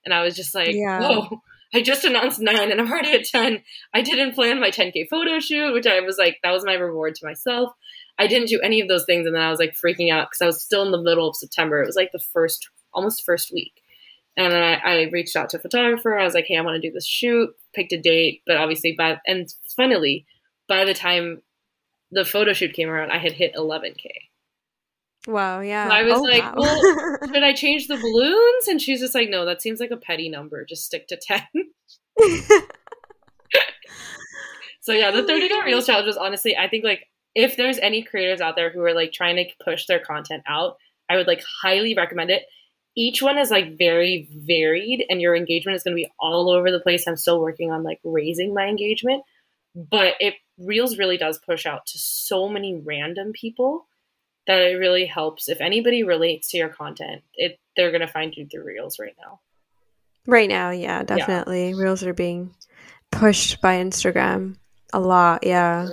[0.06, 1.00] And I was just like, yeah.
[1.02, 1.42] whoa,
[1.74, 3.62] I just announced nine and I'm already at 10.
[3.94, 7.16] I didn't plan my 10K photo shoot, which I was like, that was my reward
[7.16, 7.72] to myself.
[8.18, 9.26] I didn't do any of those things.
[9.26, 11.36] And then I was like freaking out because I was still in the middle of
[11.36, 11.82] September.
[11.82, 13.82] It was like the first, almost first week.
[14.38, 16.18] And I, I reached out to a photographer.
[16.18, 18.42] I was like, hey, I want to do this shoot, picked a date.
[18.46, 20.26] But obviously, by, and funnily,
[20.68, 21.42] by the time
[22.12, 24.08] the photo shoot came around, I had hit 11K.
[25.28, 25.88] Wow, yeah.
[25.88, 26.54] So I was oh, like, wow.
[26.58, 28.68] well, should I change the balloons?
[28.68, 30.66] And she's just like, no, that seems like a petty number.
[30.66, 31.42] Just stick to 10.
[34.82, 38.04] so yeah, the 30 day reels challenge was honestly, I think like if there's any
[38.04, 40.78] creators out there who are like trying to push their content out,
[41.10, 42.44] I would like highly recommend it.
[42.96, 46.72] Each one is like very varied and your engagement is going to be all over
[46.72, 47.08] the place.
[47.08, 49.24] I'm still working on like raising my engagement,
[49.76, 53.88] but it Reels really does push out to so many random people
[54.48, 55.48] that it really helps.
[55.48, 59.40] If anybody relates to your content, it they're gonna find you through Reels right now.
[60.28, 61.70] Right now, yeah, definitely.
[61.70, 61.78] Yeah.
[61.78, 62.54] Reels are being
[63.12, 64.58] pushed by Instagram
[64.92, 65.46] a lot.
[65.46, 65.88] Yeah.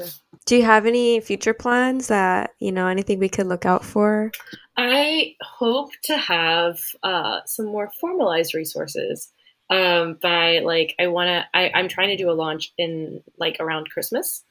[0.47, 4.31] Do you have any future plans that you know anything we could look out for?
[4.77, 9.33] I hope to have uh, some more formalized resources
[9.71, 11.59] um, by like I want to.
[11.59, 14.45] I'm trying to do a launch in like around Christmas.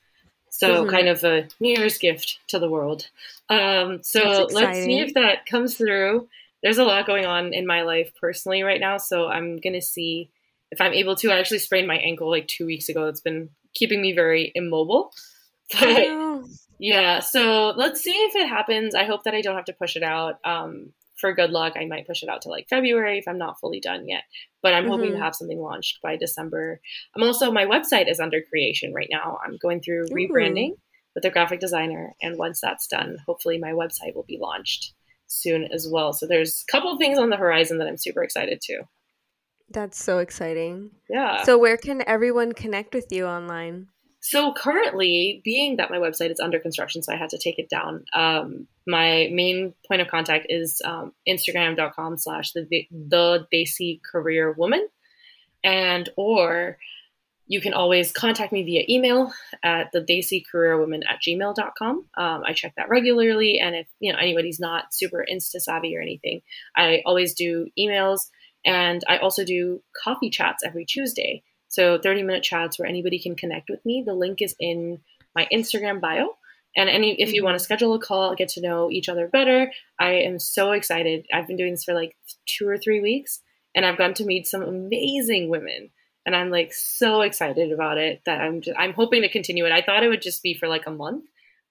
[0.49, 0.89] So mm-hmm.
[0.89, 3.09] kind of a New Year's gift to the world.
[3.49, 6.27] Um, so let's see if that comes through.
[6.63, 10.29] There's a lot going on in my life personally right now, so I'm gonna see
[10.71, 11.31] if I'm able to.
[11.31, 13.07] I actually sprained my ankle like two weeks ago.
[13.07, 15.11] It's been keeping me very immobile.
[15.71, 16.07] But,
[16.79, 18.95] yeah, so let's see if it happens.
[18.95, 20.39] I hope that I don't have to push it out.
[20.43, 23.59] Um, for good luck, I might push it out to like February if I'm not
[23.59, 24.23] fully done yet.
[24.61, 24.91] But I'm mm-hmm.
[24.91, 25.23] hoping to mm-hmm.
[25.23, 26.81] have something launched by December.
[27.15, 29.39] I'm also my website is under creation right now.
[29.45, 30.13] I'm going through Ooh.
[30.13, 30.71] rebranding
[31.13, 34.93] with a graphic designer, and once that's done, hopefully my website will be launched
[35.27, 36.13] soon as well.
[36.13, 38.83] So there's a couple of things on the horizon that I'm super excited to.
[39.69, 40.91] That's so exciting.
[41.09, 41.43] Yeah.
[41.43, 43.87] So where can everyone connect with you online?
[44.27, 47.69] So currently, being that my website is under construction, so I had to take it
[47.69, 48.05] down.
[48.11, 54.87] Um, my main point of contact is um, Instagram.com slash the the Desi Career Woman,
[55.63, 56.79] and or
[57.45, 62.05] you can always contact me via email at the Desi Career Woman at gmail.com.
[62.17, 66.01] Um, I check that regularly, and if you know anybody's not super insta savvy or
[66.01, 66.41] anything,
[66.75, 68.21] I always do emails,
[68.65, 71.43] and I also do coffee chats every Tuesday.
[71.75, 74.01] So 30 minute chats where anybody can connect with me.
[74.05, 75.01] The link is in
[75.35, 76.37] my Instagram bio.
[76.77, 77.63] And any if you want to mm-hmm.
[77.65, 79.69] schedule a call, get to know each other better,
[79.99, 81.25] I am so excited.
[81.33, 82.15] I've been doing this for like
[82.45, 83.41] two or three weeks,
[83.75, 85.89] and I've gotten to meet some amazing women,
[86.25, 89.71] and I'm like so excited about it that I'm just, I'm hoping to continue it.
[89.71, 91.25] I thought it would just be for like a month,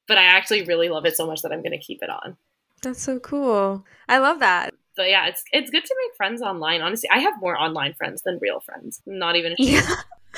[0.09, 2.36] but I actually really love it so much that I'm going to keep it on.
[2.82, 3.84] That's so cool.
[4.09, 6.80] I love that but yeah, it's it's good to make friends online.
[6.80, 9.01] Honestly, I have more online friends than real friends.
[9.07, 9.88] Not even yeah.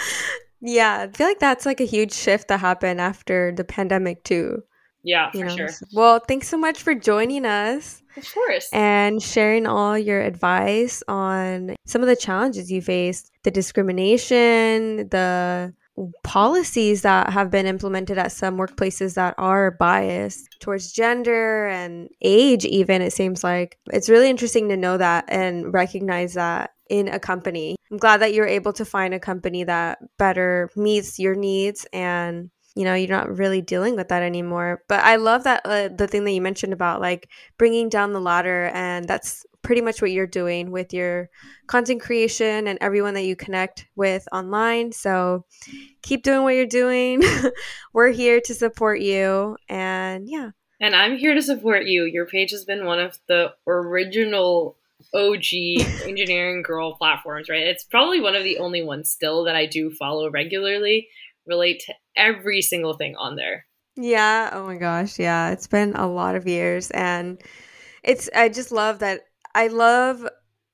[0.61, 4.63] yeah, I feel like that's like a huge shift that happened after the pandemic too.
[5.03, 5.57] Yeah, for you know?
[5.57, 5.69] sure.
[5.93, 8.03] Well, thanks so much for joining us.
[8.17, 8.69] Of course.
[8.73, 15.73] And sharing all your advice on some of the challenges you faced, the discrimination, the
[16.23, 22.65] policies that have been implemented at some workplaces that are biased towards gender and age
[22.65, 23.79] even it seems like.
[23.93, 27.77] It's really interesting to know that and recognize that in a company.
[27.91, 32.51] I'm glad that you're able to find a company that better meets your needs and
[32.77, 34.83] you know you're not really dealing with that anymore.
[34.89, 38.21] But i love that uh, the thing that you mentioned about like bringing down the
[38.21, 41.29] ladder and that's pretty much what you're doing with your
[41.67, 44.93] content creation and everyone that you connect with online.
[44.93, 45.45] So
[46.03, 47.21] keep doing what you're doing.
[47.93, 50.51] We're here to support you and yeah.
[50.79, 52.05] And i'm here to support you.
[52.05, 54.77] Your page has been one of the original
[55.15, 55.45] OG
[56.05, 57.67] engineering girl platforms, right?
[57.67, 61.09] It's probably one of the only ones still that I do follow regularly,
[61.47, 63.67] relate to every single thing on there.
[63.97, 64.51] Yeah.
[64.53, 65.19] Oh my gosh.
[65.19, 65.51] Yeah.
[65.51, 66.91] It's been a lot of years.
[66.91, 67.41] And
[68.03, 69.23] it's, I just love that.
[69.55, 70.27] I love,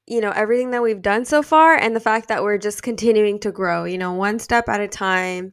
[0.06, 3.38] you know, everything that we've done so far and the fact that we're just continuing
[3.40, 5.52] to grow, you know, one step at a time.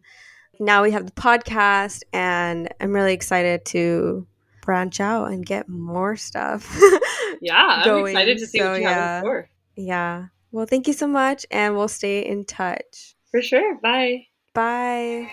[0.59, 4.28] Now we have the podcast, and I'm really excited to
[4.61, 6.78] branch out and get more stuff.
[7.41, 8.93] yeah, I'm excited to see so, what you yeah.
[8.93, 9.49] have in store.
[9.78, 10.26] Yeah.
[10.51, 13.15] Well, thank you so much, and we'll stay in touch.
[13.32, 13.80] For sure.
[13.82, 14.26] Bye.
[14.53, 15.29] Bye.